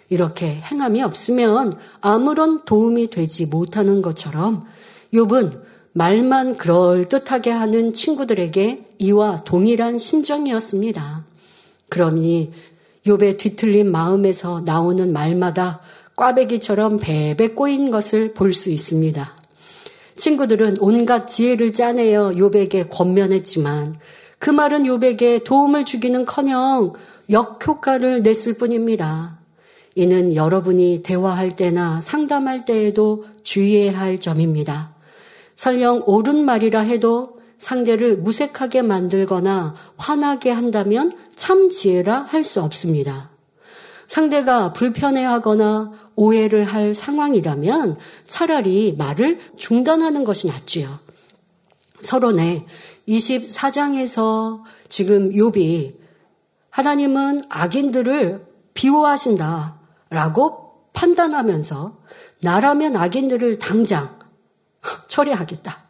이렇게 0.10 0.45
행함이 0.45 1.02
없으면 1.02 1.74
아무런 2.02 2.66
도움이 2.66 3.10
되지 3.10 3.47
못하는 3.47 4.04
것처럼 4.04 4.68
욥은 5.12 5.60
말만 5.93 6.58
그럴듯하게 6.58 7.50
하는 7.50 7.93
친구들에게 7.93 8.86
이와 9.00 9.43
동일한 9.43 9.97
심정이었습니다. 9.97 11.26
그러니 11.89 12.52
욥의 13.08 13.39
뒤틀린 13.39 13.91
마음에서 13.91 14.62
나오는 14.62 15.12
말마다 15.12 15.82
꽈배기처럼 16.16 17.00
배배 17.00 17.56
꼬인 17.56 17.89
것을 17.89 18.36
볼 18.36 18.54
수 18.54 18.70
있습니다. 18.70 19.39
친구들은 20.20 20.78
온갖 20.80 21.28
지혜를 21.28 21.74
짜내어 21.74 22.32
욥에게 22.32 22.90
권면했지만 22.90 23.96
그 24.38 24.50
말은 24.50 24.84
욥에게 24.84 25.44
도움을 25.44 25.86
주기는커녕 25.86 26.94
역효과를 27.30 28.22
냈을 28.22 28.56
뿐입니다. 28.56 29.40
이는 29.96 30.36
여러분이 30.36 31.04
대화할 31.04 31.56
때나 31.56 32.02
상담할 32.02 32.66
때에도 32.66 33.26
주의해야 33.44 33.98
할 33.98 34.20
점입니다. 34.20 34.94
설령 35.56 36.04
옳은 36.06 36.46
말이라 36.46 36.82
해도 36.82 37.40
상대를 37.58 38.18
무색하게 38.18 38.82
만들거나 38.82 39.76
화나게 39.98 40.52
한다면 40.52 41.12
참 41.36 41.70
지혜라 41.70 42.20
할 42.22 42.44
수 42.44 42.62
없습니다. 42.62 43.30
상대가 44.10 44.74
불편해하거나 44.74 45.91
오해를 46.16 46.66
할 46.66 46.93
상황이라면 46.95 47.97
차라리 48.26 48.95
말을 48.97 49.39
중단하는 49.55 50.24
것이 50.24 50.47
낫지요. 50.47 50.99
서론에 52.01 52.66
24장에서 53.07 54.64
지금 54.89 55.30
욥이 55.30 55.93
하나님은 56.72 57.41
악인들을 57.49 58.47
비호하신다라고 58.74 59.70
판단하면서 60.93 61.99
나라면 62.41 62.95
악인들을 62.95 63.60
당장 63.60 64.18
처리하겠다. 65.07 65.84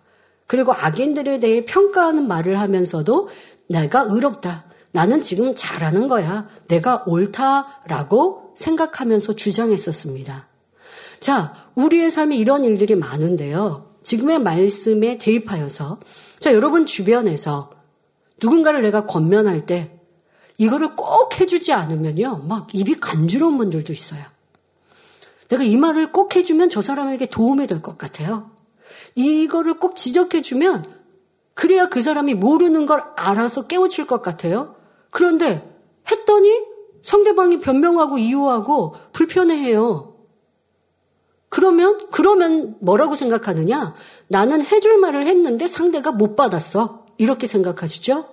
그리고 0.45 0.73
악인들에 0.73 1.39
대해 1.39 1.63
평가하는 1.63 2.27
말을 2.27 2.59
하면서도 2.59 3.29
내가 3.69 4.01
의롭다. 4.01 4.65
나는 4.91 5.21
지금 5.21 5.53
잘하는 5.55 6.07
거야. 6.07 6.47
내가 6.67 7.03
옳다라고 7.05 8.53
생각하면서 8.55 9.35
주장했었습니다. 9.35 10.47
자, 11.19 11.53
우리의 11.75 12.11
삶에 12.11 12.35
이런 12.35 12.63
일들이 12.63 12.95
많은데요. 12.95 13.93
지금의 14.03 14.39
말씀에 14.39 15.17
대입하여서 15.17 15.99
자, 16.39 16.53
여러분 16.53 16.85
주변에서 16.85 17.71
누군가를 18.41 18.81
내가 18.81 19.05
권면할 19.05 19.65
때 19.65 19.99
이거를 20.57 20.95
꼭 20.95 21.39
해주지 21.39 21.73
않으면요. 21.73 22.45
막 22.47 22.73
입이 22.73 22.95
간지러운 22.95 23.57
분들도 23.57 23.93
있어요. 23.93 24.23
내가 25.49 25.63
이 25.63 25.77
말을 25.77 26.11
꼭 26.11 26.35
해주면 26.35 26.69
저 26.69 26.81
사람에게 26.81 27.27
도움이 27.27 27.67
될 27.67 27.81
것 27.81 27.97
같아요. 27.97 28.51
이거를 29.15 29.79
꼭 29.79 29.95
지적해주면 29.95 30.83
그래야 31.53 31.89
그 31.89 32.01
사람이 32.01 32.35
모르는 32.35 32.85
걸 32.85 33.03
알아서 33.15 33.67
깨우칠 33.67 34.07
것 34.07 34.21
같아요. 34.21 34.75
그런데 35.09 35.67
했더니 36.09 36.49
상대방이 37.01 37.59
변명하고 37.59 38.17
이유하고 38.17 38.95
불편해해요. 39.13 40.15
그러면 41.49 41.97
그러면 42.11 42.77
뭐라고 42.79 43.15
생각하느냐? 43.15 43.95
나는 44.27 44.61
해줄 44.63 44.99
말을 44.99 45.25
했는데 45.25 45.67
상대가 45.67 46.11
못 46.11 46.35
받았어. 46.35 47.05
이렇게 47.17 47.47
생각하시죠? 47.47 48.29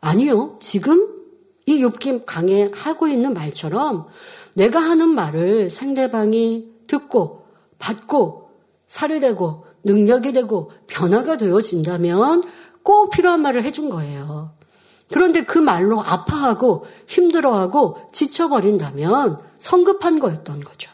아니요. 0.00 0.56
지금 0.60 1.18
이 1.66 1.84
욥기 1.84 2.22
강에 2.24 2.70
하고 2.72 3.08
있는 3.08 3.34
말처럼 3.34 4.06
내가 4.54 4.80
하는 4.80 5.10
말을 5.10 5.68
상대방이 5.70 6.72
듣고 6.86 7.44
받고 7.78 8.50
살이 8.86 9.20
되고 9.20 9.66
능력이 9.84 10.32
되고 10.32 10.70
변화가 10.86 11.36
되어진다면 11.36 12.42
꼭 12.82 13.10
필요한 13.10 13.42
말을 13.42 13.62
해준 13.62 13.90
거예요. 13.90 14.57
그런데 15.10 15.44
그 15.44 15.58
말로 15.58 16.00
아파하고 16.00 16.86
힘들어하고 17.06 18.08
지쳐버린다면 18.12 19.38
성급한 19.58 20.18
거였던 20.18 20.60
거죠. 20.60 20.90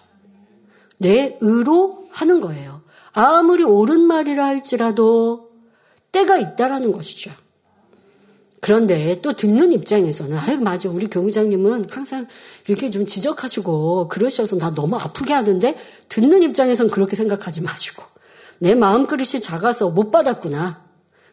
내 0.98 1.36
의로 1.40 2.06
하는 2.10 2.40
거예요. 2.40 2.82
아무리 3.12 3.64
옳은 3.64 4.00
말이라 4.02 4.44
할지라도 4.44 5.50
때가 6.12 6.36
있다라는 6.36 6.92
것이죠. 6.92 7.32
그런데 8.60 9.20
또 9.20 9.34
듣는 9.34 9.72
입장에서는 9.72 10.38
아유 10.38 10.58
맞아 10.58 10.88
우리 10.88 11.08
교무장님은 11.08 11.88
항상 11.90 12.26
이렇게 12.66 12.88
좀 12.88 13.04
지적하시고 13.04 14.08
그러셔서 14.08 14.56
나 14.56 14.72
너무 14.72 14.96
아프게 14.96 15.34
하는데 15.34 15.76
듣는 16.08 16.42
입장에서는 16.42 16.90
그렇게 16.90 17.14
생각하지 17.14 17.60
마시고 17.60 18.02
내 18.60 18.74
마음 18.74 19.06
그릇이 19.06 19.42
작아서 19.42 19.90
못 19.90 20.10
받았구나 20.10 20.82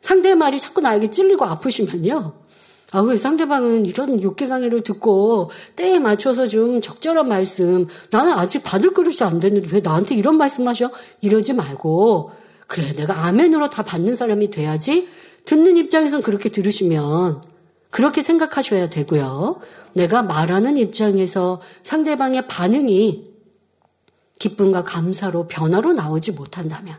상대의 0.01 0.35
말이 0.35 0.59
자꾸 0.59 0.81
나에게 0.81 1.09
찔리고 1.09 1.45
아프시면요 1.45 2.40
아, 2.91 2.99
왜 2.99 3.15
상대방은 3.15 3.85
이런 3.85 4.21
욕계 4.21 4.47
강의를 4.47 4.81
듣고 4.81 5.49
때에 5.77 5.97
맞춰서 5.99 6.47
좀 6.47 6.81
적절한 6.81 7.27
말씀, 7.27 7.87
나는 8.09 8.33
아직 8.33 8.63
받을 8.63 8.93
그릇이 8.93 9.17
안 9.21 9.39
됐는데 9.39 9.69
왜 9.71 9.79
나한테 9.79 10.15
이런 10.15 10.37
말씀 10.37 10.67
하셔? 10.67 10.91
이러지 11.21 11.53
말고, 11.53 12.31
그래, 12.67 12.93
내가 12.93 13.25
아멘으로 13.25 13.69
다 13.69 13.83
받는 13.83 14.15
사람이 14.15 14.51
돼야지 14.51 15.07
듣는 15.45 15.77
입장에선 15.77 16.21
그렇게 16.21 16.49
들으시면 16.49 17.41
그렇게 17.89 18.21
생각하셔야 18.21 18.89
되고요. 18.89 19.59
내가 19.93 20.21
말하는 20.21 20.77
입장에서 20.77 21.61
상대방의 21.83 22.47
반응이 22.47 23.31
기쁨과 24.39 24.83
감사로 24.83 25.47
변화로 25.47 25.93
나오지 25.93 26.31
못한다면 26.31 26.97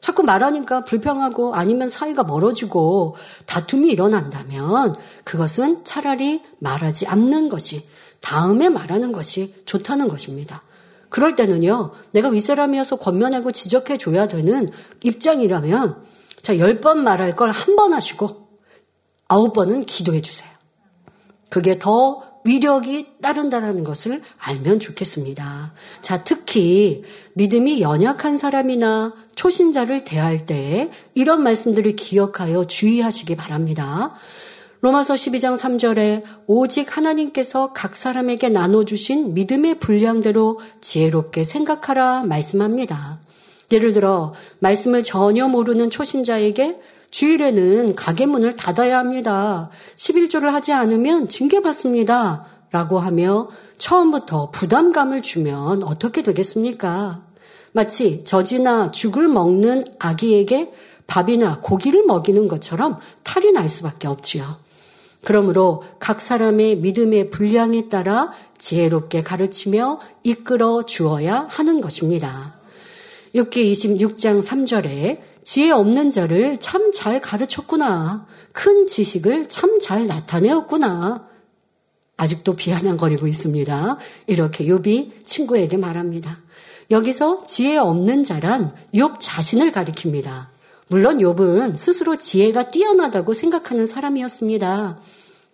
자꾸 0.00 0.22
말하니까 0.22 0.84
불평하고 0.84 1.54
아니면 1.54 1.88
사이가 1.88 2.24
멀어지고 2.24 3.16
다툼이 3.46 3.88
일어난다면 3.90 4.94
그것은 5.24 5.84
차라리 5.84 6.42
말하지 6.60 7.06
않는 7.06 7.48
것이 7.48 7.88
다음에 8.20 8.68
말하는 8.68 9.12
것이 9.12 9.54
좋다는 9.64 10.08
것입니다. 10.08 10.62
그럴 11.08 11.36
때는요, 11.36 11.92
내가 12.12 12.28
윗사람이어서 12.28 12.96
권면하고 12.96 13.50
지적해 13.52 13.96
줘야 13.98 14.26
되는 14.26 14.68
입장이라면, 15.02 16.02
자, 16.42 16.58
열 16.58 16.80
번 16.80 17.02
말할 17.02 17.34
걸 17.34 17.50
한 17.50 17.76
번 17.76 17.94
하시고, 17.94 18.48
아홉 19.28 19.52
번은 19.54 19.86
기도해 19.86 20.20
주세요. 20.20 20.50
그게 21.48 21.78
더 21.78 22.22
위력이 22.44 23.14
따른다는 23.20 23.84
것을 23.84 24.20
알면 24.38 24.80
좋겠습니다. 24.80 25.72
자, 26.02 26.24
특히 26.24 27.02
믿음이 27.34 27.80
연약한 27.80 28.36
사람이나 28.36 29.14
초신자를 29.34 30.04
대할 30.04 30.46
때 30.46 30.90
이런 31.14 31.42
말씀들을 31.42 31.96
기억하여 31.96 32.66
주의하시기 32.66 33.36
바랍니다. 33.36 34.14
로마서 34.80 35.14
12장 35.14 35.56
3절에 35.56 36.22
오직 36.46 36.96
하나님께서 36.96 37.72
각 37.72 37.96
사람에게 37.96 38.48
나눠주신 38.48 39.34
믿음의 39.34 39.80
분량대로 39.80 40.60
지혜롭게 40.80 41.42
생각하라 41.42 42.22
말씀합니다. 42.22 43.18
예를 43.72 43.92
들어 43.92 44.32
말씀을 44.60 45.02
전혀 45.02 45.48
모르는 45.48 45.90
초신자에게 45.90 46.80
주일에는 47.10 47.94
가게 47.94 48.26
문을 48.26 48.54
닫아야 48.56 48.98
합니다. 48.98 49.70
11조를 49.96 50.50
하지 50.50 50.72
않으면 50.72 51.28
징계받습니다. 51.28 52.46
라고 52.70 52.98
하며 52.98 53.48
처음부터 53.78 54.50
부담감을 54.50 55.22
주면 55.22 55.82
어떻게 55.84 56.22
되겠습니까? 56.22 57.22
마치 57.72 58.24
젖이나 58.24 58.90
죽을 58.90 59.28
먹는 59.28 59.84
아기에게 59.98 60.72
밥이나 61.06 61.60
고기를 61.62 62.04
먹이는 62.04 62.48
것처럼 62.48 62.98
탈이 63.22 63.52
날 63.52 63.68
수밖에 63.70 64.06
없지요. 64.06 64.58
그러므로 65.24 65.82
각 65.98 66.20
사람의 66.20 66.76
믿음의 66.76 67.30
분량에 67.30 67.88
따라 67.88 68.32
지혜롭게 68.58 69.22
가르치며 69.22 70.00
이끌어 70.22 70.84
주어야 70.84 71.46
하는 71.48 71.80
것입니다. 71.80 72.54
6기 73.34 73.72
26장 73.72 74.42
3절에 74.42 75.27
지혜 75.50 75.70
없는 75.70 76.10
자를 76.10 76.58
참 76.58 76.92
잘 76.92 77.22
가르쳤구나. 77.22 78.26
큰 78.52 78.86
지식을 78.86 79.48
참 79.48 79.78
잘 79.80 80.06
나타내었구나. 80.06 81.26
아직도 82.18 82.54
비아냥거리고 82.54 83.26
있습니다. 83.26 83.96
이렇게 84.26 84.66
욥이 84.66 85.24
친구에게 85.24 85.78
말합니다. 85.78 86.40
여기서 86.90 87.46
지혜 87.46 87.78
없는 87.78 88.24
자란 88.24 88.70
욥 88.92 89.14
자신을 89.20 89.72
가리킵니다. 89.72 90.48
물론 90.88 91.16
욥은 91.16 91.78
스스로 91.78 92.16
지혜가 92.16 92.70
뛰어나다고 92.70 93.32
생각하는 93.32 93.86
사람이었습니다. 93.86 95.00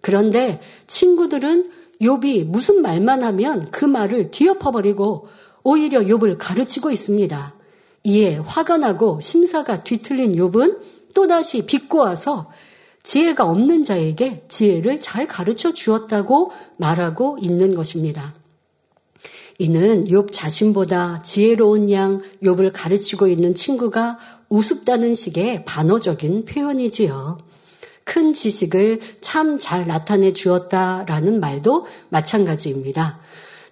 그런데 0.01 0.61
친구들은 0.89 1.71
욥이 2.01 2.47
무슨 2.47 2.83
말만 2.83 3.23
하면 3.23 3.71
그 3.71 3.85
말을 3.85 4.33
뒤엎어버리고 4.33 5.29
오히려 5.63 6.01
욥을 6.01 6.37
가르치고 6.37 6.91
있습니다. 6.91 7.54
이에 8.05 8.37
화가 8.37 8.77
나고 8.77 9.21
심사가 9.21 9.83
뒤틀린 9.83 10.37
욥은 10.37 10.79
또다시 11.15 11.65
비꼬아서 11.65 12.51
지혜가 13.03 13.45
없는 13.45 13.83
자에게 13.83 14.45
지혜를 14.49 15.01
잘 15.01 15.27
가르쳐 15.27 15.73
주었다고 15.73 16.53
말하고 16.77 17.39
있는 17.41 17.75
것입니다. 17.75 18.35
이는 19.59 20.05
욥 20.05 20.33
자신보다 20.33 21.23
지혜로운 21.23 21.91
양 21.91 22.21
욥을 22.43 22.73
가르치고 22.75 23.27
있는 23.27 23.55
친구가 23.55 24.19
우습다는 24.49 25.15
식의 25.15 25.65
반어적인 25.65 26.45
표현이지요. 26.45 27.39
큰 28.05 28.33
지식을 28.35 29.01
참 29.21 29.59
잘 29.59 29.87
나타내 29.87 30.33
주었다라는 30.33 31.41
말도 31.41 31.87
마찬가지입니다. 32.11 33.19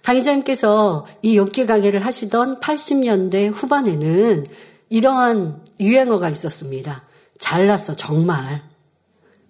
당의자님께서 0.03 1.05
이 1.21 1.39
욥기 1.39 1.65
강의를 1.65 2.05
하시던 2.05 2.59
80년대 2.59 3.51
후반에는 3.53 4.45
이러한 4.89 5.61
유행어가 5.79 6.29
있었습니다. 6.29 7.03
잘났어, 7.39 7.95
정말. 7.95 8.61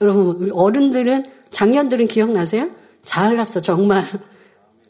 여러분, 0.01 0.51
어른들은, 0.53 1.25
작년들은 1.49 2.07
기억나세요? 2.07 2.69
잘났어, 3.03 3.61
정말. 3.61 4.07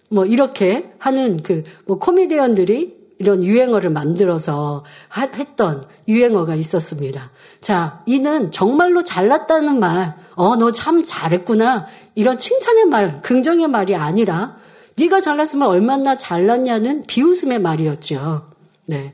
뭐, 0.10 0.26
이렇게 0.26 0.94
하는 1.00 1.42
그, 1.42 1.64
뭐, 1.86 1.98
코미디언들이 1.98 3.04
이런 3.20 3.44
유행어를 3.44 3.90
만들어서 3.90 4.84
하, 5.08 5.22
했던 5.26 5.84
유행어가 6.08 6.56
있었습니다. 6.56 7.32
자, 7.62 8.04
이는 8.06 8.52
정말로 8.52 9.04
잘났다는 9.04 9.80
말, 9.80 10.16
어, 10.36 10.56
너 10.58 10.72
참 10.72 11.04
잘했구나. 11.04 11.88
이런 12.16 12.38
칭찬의 12.38 12.86
말, 12.86 13.22
긍정의 13.22 13.68
말이 13.68 13.96
아니라 13.96 14.58
네가 14.96 15.22
잘났으면 15.22 15.68
얼마나 15.68 16.16
잘났냐는 16.16 17.04
비웃음의 17.08 17.60
말이었죠. 17.60 18.50
네. 18.86 19.14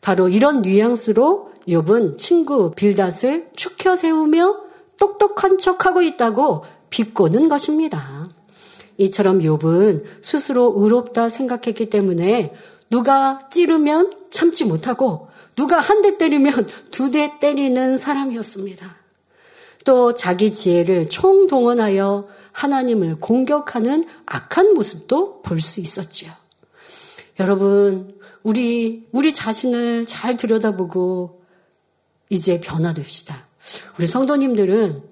바로 0.00 0.28
이런 0.28 0.62
뉘앙스로 0.62 1.50
욥은 1.68 2.18
친구 2.18 2.70
빌닷을 2.70 3.48
축혀 3.56 3.96
세우며 3.96 4.56
똑똑한 4.98 5.58
척하고 5.58 6.02
있다고 6.02 6.64
비꼬는 6.90 7.48
것입니다. 7.48 8.28
이처럼 8.98 9.40
욥은 9.40 10.04
스스로 10.22 10.72
의롭다 10.76 11.28
생각했기 11.28 11.90
때문에 11.90 12.54
누가 12.88 13.40
찌르면 13.50 14.12
참지 14.30 14.64
못하고 14.64 15.28
누가 15.56 15.80
한 15.80 16.02
대 16.02 16.18
때리면 16.18 16.66
두 16.90 17.10
대 17.10 17.38
때리는 17.40 17.96
사람이었습니다. 17.96 18.96
또 19.84 20.14
자기 20.14 20.52
지혜를 20.52 21.08
총동원하여 21.08 22.26
하나님을 22.56 23.20
공격하는 23.20 24.04
악한 24.24 24.72
모습도 24.72 25.42
볼 25.42 25.60
수 25.60 25.80
있었지요. 25.80 26.32
여러분, 27.38 28.16
우리, 28.42 29.06
우리 29.12 29.32
자신을 29.32 30.06
잘 30.06 30.36
들여다보고 30.36 31.42
이제 32.30 32.60
변화됩시다. 32.60 33.46
우리 33.98 34.06
성도님들은 34.06 35.02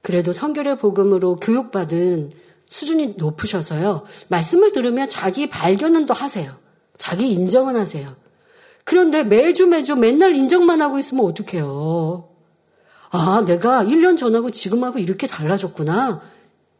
그래도 0.00 0.32
성결의 0.32 0.78
복음으로 0.78 1.36
교육받은 1.36 2.32
수준이 2.70 3.14
높으셔서요. 3.18 4.04
말씀을 4.28 4.72
들으면 4.72 5.08
자기 5.08 5.48
발견은 5.48 6.06
또 6.06 6.14
하세요. 6.14 6.56
자기 6.96 7.30
인정은 7.30 7.76
하세요. 7.76 8.08
그런데 8.84 9.22
매주 9.22 9.66
매주 9.66 9.96
맨날 9.96 10.34
인정만 10.34 10.80
하고 10.80 10.98
있으면 10.98 11.26
어떡해요. 11.26 12.28
아, 13.10 13.44
내가 13.46 13.84
1년 13.84 14.16
전하고 14.16 14.50
지금하고 14.50 14.98
이렇게 14.98 15.26
달라졌구나. 15.26 16.22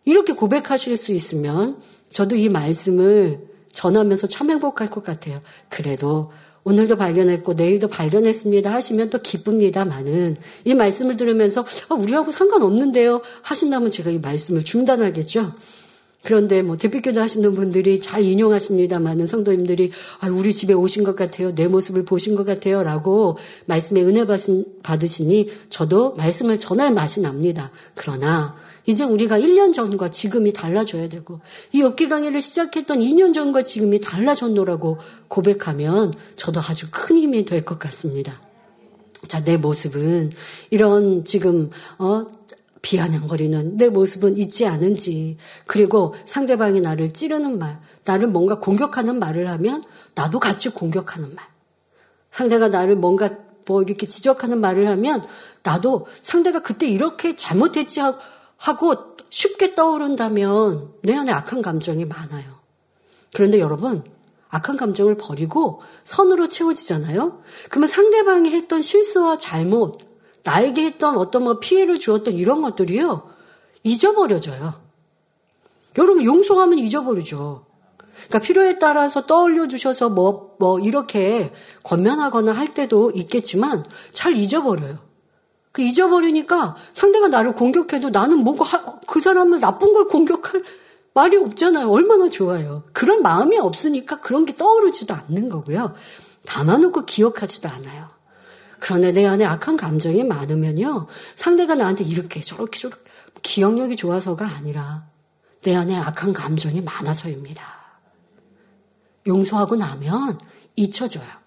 이렇게 0.05 0.33
고백하실 0.33 0.97
수 0.97 1.13
있으면 1.13 1.79
저도 2.09 2.37
이 2.37 2.49
말씀을 2.49 3.41
전하면서 3.73 4.27
참 4.27 4.51
행복할 4.51 4.91
것 4.91 5.05
같아요. 5.05 5.41
그래도 5.69 6.31
오늘도 6.65 6.97
발견했고 6.97 7.55
내일도 7.55 7.89
발견했습니다 7.89 8.71
하시면 8.73 9.11
또 9.11 9.23
기쁩니다만은 9.23 10.37
이 10.65 10.75
말씀을 10.75 11.17
들으면서 11.17 11.65
아, 11.89 11.95
우리하고 11.95 12.33
상관없는데요 12.33 13.23
하신다면 13.43 13.91
제가 13.91 14.11
이 14.11 14.19
말씀을 14.19 14.65
중단하겠죠. 14.65 15.55
그런데 16.23 16.61
뭐 16.61 16.77
대표교도 16.77 17.19
하시는 17.19 17.55
분들이 17.55 17.99
잘 17.99 18.25
인용하십니다만은 18.25 19.27
성도님들이 19.27 19.91
아, 20.21 20.29
우리 20.29 20.53
집에 20.53 20.75
오신 20.75 21.03
것 21.03 21.17
같아요. 21.17 21.55
내 21.55 21.67
모습을 21.67 22.05
보신 22.05 22.35
것 22.35 22.45
같아요. 22.45 22.83
라고 22.83 23.39
말씀에 23.65 24.03
은혜 24.03 24.27
받으시니 24.83 25.49
저도 25.71 26.15
말씀을 26.17 26.59
전할 26.59 26.93
맛이 26.93 27.23
납니다. 27.23 27.71
그러나 27.95 28.55
이제 28.87 29.05
우리가 29.05 29.39
1년 29.39 29.73
전과 29.73 30.11
지금이 30.11 30.53
달라져야 30.53 31.09
되고 31.09 31.41
이 31.73 31.83
업계 31.83 32.09
강의를 32.09 32.41
시작했던 32.41 32.99
2년 32.99 33.35
전과 33.35 33.63
지금이 33.63 34.01
달라졌노라고 34.01 34.99
고백하면 35.29 36.13
저도 36.37 36.61
아주 36.61 36.89
큰 36.91 37.19
힘이 37.19 37.45
될 37.45 37.65
것 37.65 37.79
같습니다. 37.79 38.41
자, 39.29 39.45
내 39.45 39.57
모습은 39.57 40.31
이런 40.71 41.25
지금 41.25 41.71
어 41.99 42.27
비아냥거리는 42.83 43.77
내 43.77 43.91
모습은 43.91 44.37
있지 44.39 44.67
않은지, 44.67 45.37
그리고 45.67 46.15
상대방이 46.25 46.81
나를 46.81 47.13
찌르는 47.13 47.59
말, 47.59 47.79
나를 48.05 48.29
뭔가 48.29 48.59
공격하는 48.59 49.19
말을 49.19 49.49
하면 49.51 49.85
나도 50.15 50.41
같이 50.41 50.71
공격하는 50.71 51.35
말. 51.35 51.45
상대가 52.31 52.69
나를 52.69 52.97
뭔가 52.97 53.31
뭐 53.67 53.83
이렇게 53.83 54.07
지적하는 54.07 54.61
말을 54.61 54.89
하면 54.89 55.23
나도 55.63 56.07
상대가 56.23 56.63
그때 56.63 56.89
이렇게 56.89 57.37
잘못했지 57.37 58.01
하고 58.01 58.19
쉽게 59.31 59.75
떠오른다면 59.75 60.93
내 61.03 61.17
안에 61.17 61.33
악한 61.33 61.63
감정이 61.63 62.05
많아요. 62.05 62.61
그런데 63.33 63.59
여러분, 63.59 64.05
악한 64.51 64.77
감정을 64.77 65.17
버리고 65.17 65.81
선으로 66.05 66.49
채워지잖아요? 66.49 67.43
그러면 67.71 67.89
상대방이 67.89 68.51
했던 68.51 68.83
실수와 68.83 69.39
잘못, 69.39 69.99
나에게 70.43 70.85
했던 70.85 71.17
어떤 71.17 71.45
뭐 71.45 71.61
피해를 71.61 71.99
주었던 71.99 72.35
이런 72.35 72.61
것들이요. 72.61 73.31
잊어버려져요. 73.83 74.75
여러분 75.99 76.25
용서하면 76.25 76.79
잊어버리죠. 76.79 77.65
그러니까 78.29 78.39
필요에 78.41 78.79
따라서 78.79 79.25
떠올려 79.27 79.69
주셔서 79.69 80.11
뭐, 80.11 80.57
뭐, 80.59 80.79
이렇게 80.79 81.53
권면하거나 81.83 82.53
할 82.53 82.75
때도 82.75 83.13
있겠지만 83.15 83.85
잘 84.13 84.37
잊어버려요. 84.37 85.10
그 85.73 85.83
잊어버리니까 85.83 86.77
상대가 86.93 87.29
나를 87.29 87.55
공격해도 87.55 88.11
나는 88.11 88.39
뭔가 88.39 89.01
그 89.07 89.21
사람을 89.21 89.61
나쁜 89.61 89.93
걸 89.93 90.09
공격할 90.09 90.65
말이 91.15 91.37
없잖아요. 91.37 91.91
얼마나 91.91 92.29
좋아요. 92.29 92.85
그런 92.93 93.23
마음이 93.23 93.59
없으니까 93.59 94.21
그런 94.21 94.45
게 94.45 94.57
떠오르지도 94.57 95.15
않는 95.15 95.49
거고요. 95.49 95.95
담아놓고 96.47 97.05
기억하지도 97.05 97.69
않아요. 97.69 98.09
그러나 98.79 99.13
내 99.13 99.27
안에 99.27 99.45
악한 99.45 99.77
감정이 99.77 100.25
많으면요. 100.25 101.07
상대가 101.37 101.75
나한테 101.75 102.05
이렇게 102.05 102.41
저렇게 102.41 102.79
저렇게 102.79 103.03
기억력이 103.43 103.97
좋아서가 103.97 104.47
아니라 104.47 105.05
내 105.63 105.75
안에 105.75 105.97
악한 105.97 106.33
감정이 106.33 106.81
많아서입니다. 106.81 107.63
용서하고 109.27 109.77
나면 109.77 110.41
잊혀져요. 110.77 111.40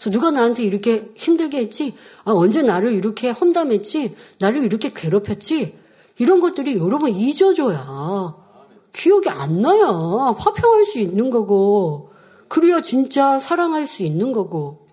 그래서 0.00 0.10
누가 0.10 0.30
나한테 0.30 0.62
이렇게 0.62 1.12
힘들게 1.14 1.58
했지? 1.58 1.94
아, 2.24 2.32
언제 2.32 2.62
나를 2.62 2.94
이렇게 2.94 3.28
험담했지? 3.28 4.16
나를 4.38 4.64
이렇게 4.64 4.94
괴롭혔지? 4.94 5.78
이런 6.18 6.40
것들이 6.40 6.78
여러분 6.78 7.10
잊어줘야 7.10 8.34
기억이 8.94 9.28
안 9.28 9.56
나요. 9.56 10.34
화평할 10.38 10.86
수 10.86 10.98
있는 10.98 11.28
거고, 11.28 12.12
그래야 12.48 12.80
진짜 12.80 13.38
사랑할 13.38 13.86
수 13.86 14.02
있는 14.02 14.32
거고. 14.32 14.86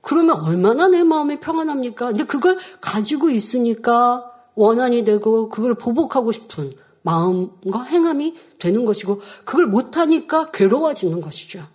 그러면 0.00 0.44
얼마나 0.44 0.86
내 0.86 1.02
마음이 1.02 1.40
평안합니까? 1.40 2.06
근데 2.08 2.22
그걸 2.24 2.58
가지고 2.80 3.30
있으니까 3.30 4.30
원한이 4.54 5.02
되고 5.02 5.48
그걸 5.48 5.74
보복하고 5.74 6.30
싶은 6.30 6.72
마음과 7.02 7.82
행함이 7.82 8.34
되는 8.60 8.84
것이고 8.84 9.20
그걸 9.44 9.66
못하니까 9.66 10.52
괴로워지는 10.52 11.20
것이죠. 11.20 11.66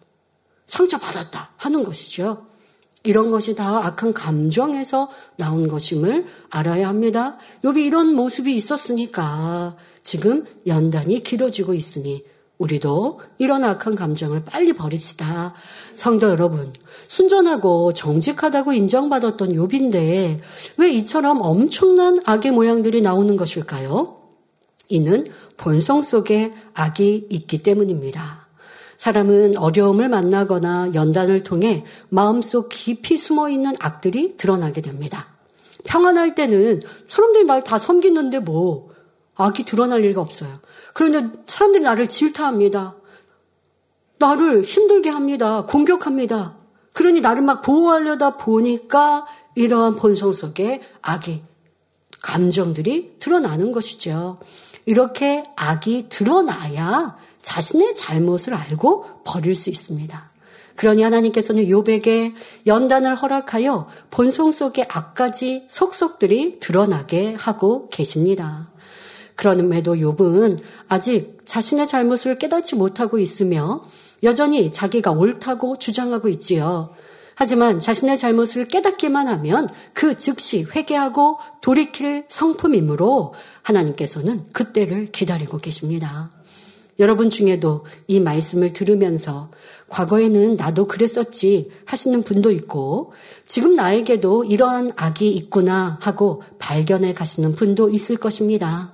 상처받았다 0.72 1.52
하는 1.58 1.84
것이죠. 1.84 2.46
이런 3.04 3.32
것이 3.32 3.56
다 3.56 3.86
악한 3.86 4.14
감정에서 4.14 5.10
나온 5.36 5.68
것임을 5.68 6.26
알아야 6.50 6.88
합니다. 6.88 7.38
욥이 7.64 7.86
이런 7.86 8.16
모습이 8.16 8.56
있었으니까 8.56 9.76
지금 10.02 10.46
연단이 10.68 11.22
길어지고 11.22 11.74
있으니 11.74 12.24
우리도 12.58 13.20
이런 13.40 13.64
악한 13.64 13.96
감정을 13.96 14.46
빨리 14.46 14.74
버립시다. 14.74 15.56
성도 15.96 16.30
여러분, 16.30 16.72
순전하고 17.08 17.94
정직하다고 17.94 18.74
인정받았던 18.74 19.54
욥인데 19.54 20.40
왜 20.78 20.92
이처럼 20.92 21.42
엄청난 21.42 22.22
악의 22.24 22.52
모양들이 22.52 23.02
나오는 23.02 23.36
것일까요? 23.36 24.18
이는 24.90 25.26
본성 25.58 26.04
속에 26.04 26.52
악이 26.76 27.28
있기 27.32 27.64
때문입니다. 27.64 28.41
사람은 29.02 29.58
어려움을 29.58 30.10
만나거나 30.10 30.92
연단을 30.94 31.42
통해 31.42 31.84
마음속 32.10 32.70
깊이 32.70 33.18
숨어 33.18 33.50
있는 33.50 33.74
악들이 33.80 34.38
드러나게 34.38 34.82
됩니다. 34.82 35.26
평안할 35.86 36.36
때는 36.36 36.82
사람들이 37.08 37.46
날 37.46 37.64
다 37.64 37.80
섬기는데 37.80 38.42
뭐 38.42 38.92
악이 39.34 39.64
드러날 39.64 40.02
리가 40.02 40.22
없어요. 40.22 40.60
그런데 40.94 41.36
사람들이 41.48 41.84
나를 41.84 42.10
질타합니다. 42.10 42.96
나를 44.20 44.62
힘들게 44.62 45.10
합니다. 45.10 45.66
공격합니다. 45.66 46.58
그러니 46.94 47.22
나를 47.22 47.42
막 47.42 47.64
보호하려다 47.64 48.38
보니까 48.38 49.26
이러한 49.56 49.96
본성 49.96 50.32
속에 50.32 50.80
악이 51.02 51.42
감정들이 52.22 53.16
드러나는 53.18 53.72
것이죠. 53.72 54.38
이렇게 54.86 55.42
악이 55.56 56.10
드러나야 56.10 57.18
자신의 57.42 57.96
잘못을 57.96 58.54
알고 58.54 59.24
버릴 59.24 59.56
수 59.56 59.70
있습니다. 59.70 60.32
그러니 60.76 61.04
하나님께서는 61.04 61.70
요백에 61.70 62.34
연단을 62.66 63.16
허락하여 63.16 63.88
본성 64.10 64.52
속의 64.52 64.86
악까지 64.90 65.68
속속들이 65.70 66.60
드러나게 66.60 67.36
하고 67.38 67.90
계십니다. 67.90 68.72
그럼에도 69.36 69.96
욥은 69.96 70.60
아직 70.88 71.40
자신의 71.46 71.88
잘못을 71.88 72.38
깨닫지 72.38 72.76
못하고 72.76 73.20
있으며 73.20 73.84
여전히 74.24 74.72
자기가 74.72 75.12
옳다고 75.12 75.78
주장하고 75.78 76.30
있지요. 76.30 76.94
하지만 77.36 77.80
자신의 77.80 78.18
잘못을 78.18 78.68
깨닫기만 78.68 79.28
하면 79.28 79.68
그 79.94 80.16
즉시 80.18 80.64
회개하고 80.64 81.40
돌이킬 81.62 82.26
성품이므로 82.30 83.34
하나님께서는 83.64 84.46
그때를 84.54 85.12
기다리고 85.12 85.58
계십니다. 85.58 86.30
여러분 87.02 87.32
중에도 87.32 87.84
이 88.08 88.20
말씀을 88.20 88.74
들으면서 88.74 89.50
과거에는 89.90 90.56
나도 90.56 90.86
그랬었지 90.86 91.72
하시는 91.86 92.22
분도 92.22 92.52
있고 92.52 93.12
지금 93.44 93.74
나에게도 93.74 94.44
이러한 94.44 94.92
악이 94.96 95.30
있구나 95.30 95.98
하고 96.00 96.44
발견해 96.60 97.14
가시는 97.14 97.56
분도 97.56 97.90
있을 97.90 98.18
것입니다. 98.18 98.94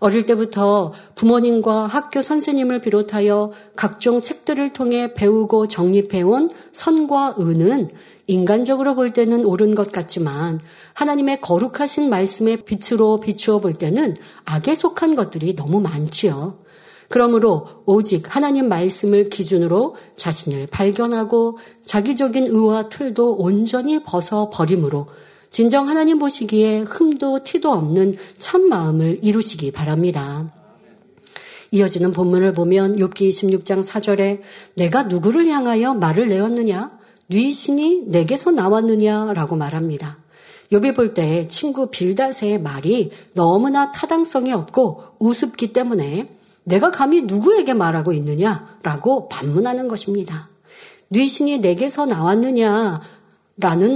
어릴 0.00 0.26
때부터 0.26 0.92
부모님과 1.14 1.86
학교 1.86 2.20
선생님을 2.20 2.80
비롯하여 2.80 3.52
각종 3.76 4.20
책들을 4.20 4.72
통해 4.72 5.14
배우고 5.14 5.68
정립해온 5.68 6.50
선과 6.72 7.36
의는 7.38 7.88
인간적으로 8.26 8.96
볼 8.96 9.12
때는 9.12 9.44
옳은 9.44 9.76
것 9.76 9.92
같지만 9.92 10.58
하나님의 10.94 11.40
거룩하신 11.42 12.10
말씀의 12.10 12.64
빛으로 12.64 13.20
비추어 13.20 13.60
볼 13.60 13.74
때는 13.74 14.16
악에 14.46 14.74
속한 14.74 15.14
것들이 15.14 15.54
너무 15.54 15.80
많지요. 15.80 16.58
그러므로 17.10 17.66
오직 17.86 18.36
하나님 18.36 18.68
말씀을 18.68 19.30
기준으로 19.30 19.96
자신을 20.14 20.68
발견하고 20.68 21.58
자기적인 21.84 22.46
의와 22.46 22.88
틀도 22.88 23.34
온전히 23.34 24.00
벗어 24.04 24.48
버림으로 24.48 25.08
진정 25.50 25.88
하나님 25.88 26.20
보시기에 26.20 26.82
흠도 26.82 27.42
티도 27.42 27.68
없는 27.72 28.14
참 28.38 28.68
마음을 28.68 29.18
이루시기 29.22 29.72
바랍니다. 29.72 30.52
이어지는 31.72 32.12
본문을 32.12 32.52
보면 32.52 32.94
욥기 32.94 33.28
26장 33.28 33.84
4절에 33.84 34.42
내가 34.74 35.02
누구를 35.02 35.48
향하여 35.48 35.94
말을 35.94 36.28
내었느냐? 36.28 36.96
네 37.26 37.50
신이 37.50 38.04
내게서 38.06 38.52
나왔느냐라고 38.52 39.56
말합니다. 39.56 40.18
욥이 40.70 40.94
볼 40.94 41.12
때 41.14 41.48
친구 41.48 41.90
빌닷의 41.90 42.60
말이 42.60 43.10
너무나 43.34 43.90
타당성이 43.90 44.52
없고 44.52 45.02
우습기 45.18 45.72
때문에 45.72 46.39
내가 46.70 46.90
감히 46.90 47.22
누구에게 47.22 47.74
말하고 47.74 48.12
있느냐라고 48.12 49.28
반문하는 49.28 49.88
것입니다. 49.88 50.48
네 51.08 51.26
신이 51.26 51.58
내게서 51.58 52.06
나왔느냐라는 52.06 53.00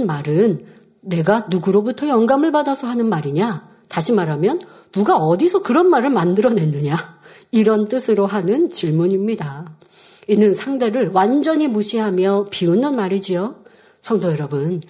말은 0.05 0.59
내가 1.01 1.47
누구로부터 1.49 2.07
영감을 2.07 2.51
받아서 2.51 2.87
하는 2.87 3.07
말이냐? 3.07 3.69
다시 3.87 4.11
말하면 4.11 4.59
누가 4.91 5.15
어디서 5.15 5.63
그런 5.63 5.89
말을 5.89 6.09
만들어냈느냐? 6.09 7.15
이런 7.51 7.87
뜻으로 7.87 8.25
하는 8.25 8.69
질문입니다. 8.69 9.65
이는 10.27 10.53
상대를 10.53 11.11
완전히 11.13 11.67
무시하며 11.67 12.47
비웃는 12.49 12.95
말이지요. 12.95 13.63
성도 14.01 14.31
여러분, 14.31 14.81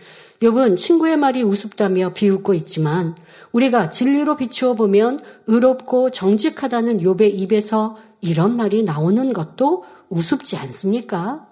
욥은 0.41 0.75
친구의 0.75 1.17
말이 1.17 1.43
우습다며 1.43 2.13
비웃고 2.13 2.53
있지만 2.55 3.15
우리가 3.53 3.89
진리로 3.89 4.36
비추어 4.36 4.73
보면 4.73 5.19
의롭고 5.47 6.09
정직하다는 6.09 6.99
욥의 6.99 7.31
입에서 7.33 7.97
이런 8.19 8.57
말이 8.57 8.83
나오는 8.83 9.31
것도 9.31 9.86
우습지 10.09 10.57
않습니까? 10.57 11.47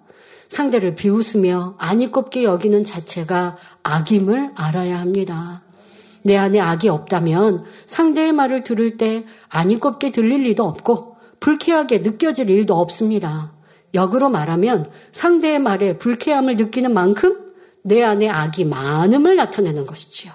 상대를 0.50 0.96
비웃으며 0.96 1.76
안이꼽게 1.80 2.44
여기는 2.44 2.84
자체가 2.84 3.58
악임을 3.84 4.52
알아야 4.56 5.00
합니다. 5.00 5.64
내 6.24 6.38
안에 6.38 6.60
악이 6.60 6.90
없다면 6.90 7.64
상대의 7.86 8.34
말을 8.34 8.64
들을 8.64 8.98
때 8.98 9.26
안이꼽게 9.50 10.12
들릴 10.12 10.44
리도 10.44 10.64
없고 10.64 11.16
불쾌하게 11.40 12.00
느껴질 12.00 12.50
일도 12.50 12.76
없습니다. 12.76 13.52
역으로 13.94 14.30
말하면 14.30 14.86
상대의 15.12 15.60
말에 15.60 15.98
불쾌함을 15.98 16.56
느끼는 16.58 16.94
만큼 16.94 17.43
내 17.84 18.02
안에 18.02 18.30
악이 18.30 18.66
많음을 18.66 19.36
나타내는 19.36 19.86
것이지요. 19.86 20.32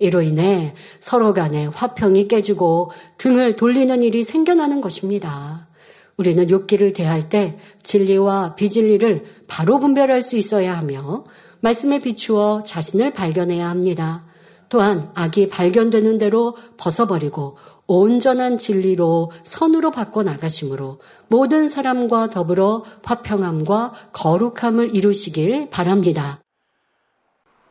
이로 0.00 0.22
인해 0.22 0.74
서로 1.00 1.32
간에 1.32 1.66
화평이 1.66 2.28
깨지고 2.28 2.90
등을 3.16 3.56
돌리는 3.56 4.02
일이 4.02 4.22
생겨나는 4.22 4.80
것입니다. 4.80 5.68
우리는 6.16 6.46
욥기를 6.46 6.94
대할 6.94 7.28
때 7.28 7.58
진리와 7.82 8.54
비진리를 8.56 9.24
바로 9.46 9.78
분별할 9.78 10.22
수 10.22 10.36
있어야 10.36 10.76
하며 10.76 11.24
말씀에 11.60 12.00
비추어 12.00 12.62
자신을 12.64 13.12
발견해야 13.12 13.68
합니다. 13.68 14.24
또한 14.68 15.10
악이 15.14 15.48
발견되는 15.48 16.18
대로 16.18 16.56
벗어버리고 16.76 17.56
온전한 17.86 18.58
진리로 18.58 19.30
선으로 19.44 19.90
바꿔 19.90 20.22
나가심으로 20.22 21.00
모든 21.28 21.68
사람과 21.68 22.30
더불어 22.30 22.84
화평함과 23.02 23.92
거룩함을 24.12 24.94
이루시길 24.94 25.70
바랍니다. 25.70 26.40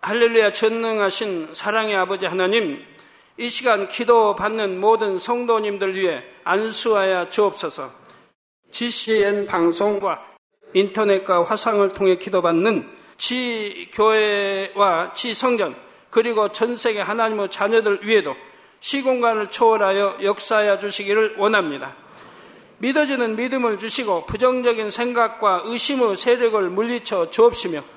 할렐루야 0.02 0.52
전능하신 0.52 1.54
사랑의 1.54 1.96
아버지 1.96 2.26
하나님 2.26 2.84
이 3.38 3.50
시간 3.50 3.88
기도 3.88 4.36
받는 4.36 4.80
모든 4.80 5.20
성도님들 5.20 5.96
위해 5.96 6.24
안수하여 6.44 7.30
주옵소서. 7.30 7.92
GCN 8.72 9.48
방송과 9.48 10.20
인터넷과 10.74 11.44
화상을 11.44 11.88
통해 11.94 12.18
기도받는 12.18 12.90
지 13.18 13.90
교회와 13.94 15.14
지 15.14 15.34
성전 15.34 15.76
그리고 16.10 16.52
전 16.52 16.78
세계 16.78 17.02
하나님의 17.02 17.50
자녀들 17.50 18.00
위에도 18.04 18.36
시공간을 18.80 19.48
초월하여 19.48 20.20
역사하여 20.24 20.78
주시기를 20.80 21.36
원합니다. 21.38 21.96
믿어지는 22.80 23.36
믿음을 23.36 23.80
주시고 23.80 24.28
부정적인 24.28 24.92
생각과 24.92 25.64
의심의 25.66 26.16
세력을 26.16 26.70
물리쳐 26.70 27.32
주옵시며 27.32 27.97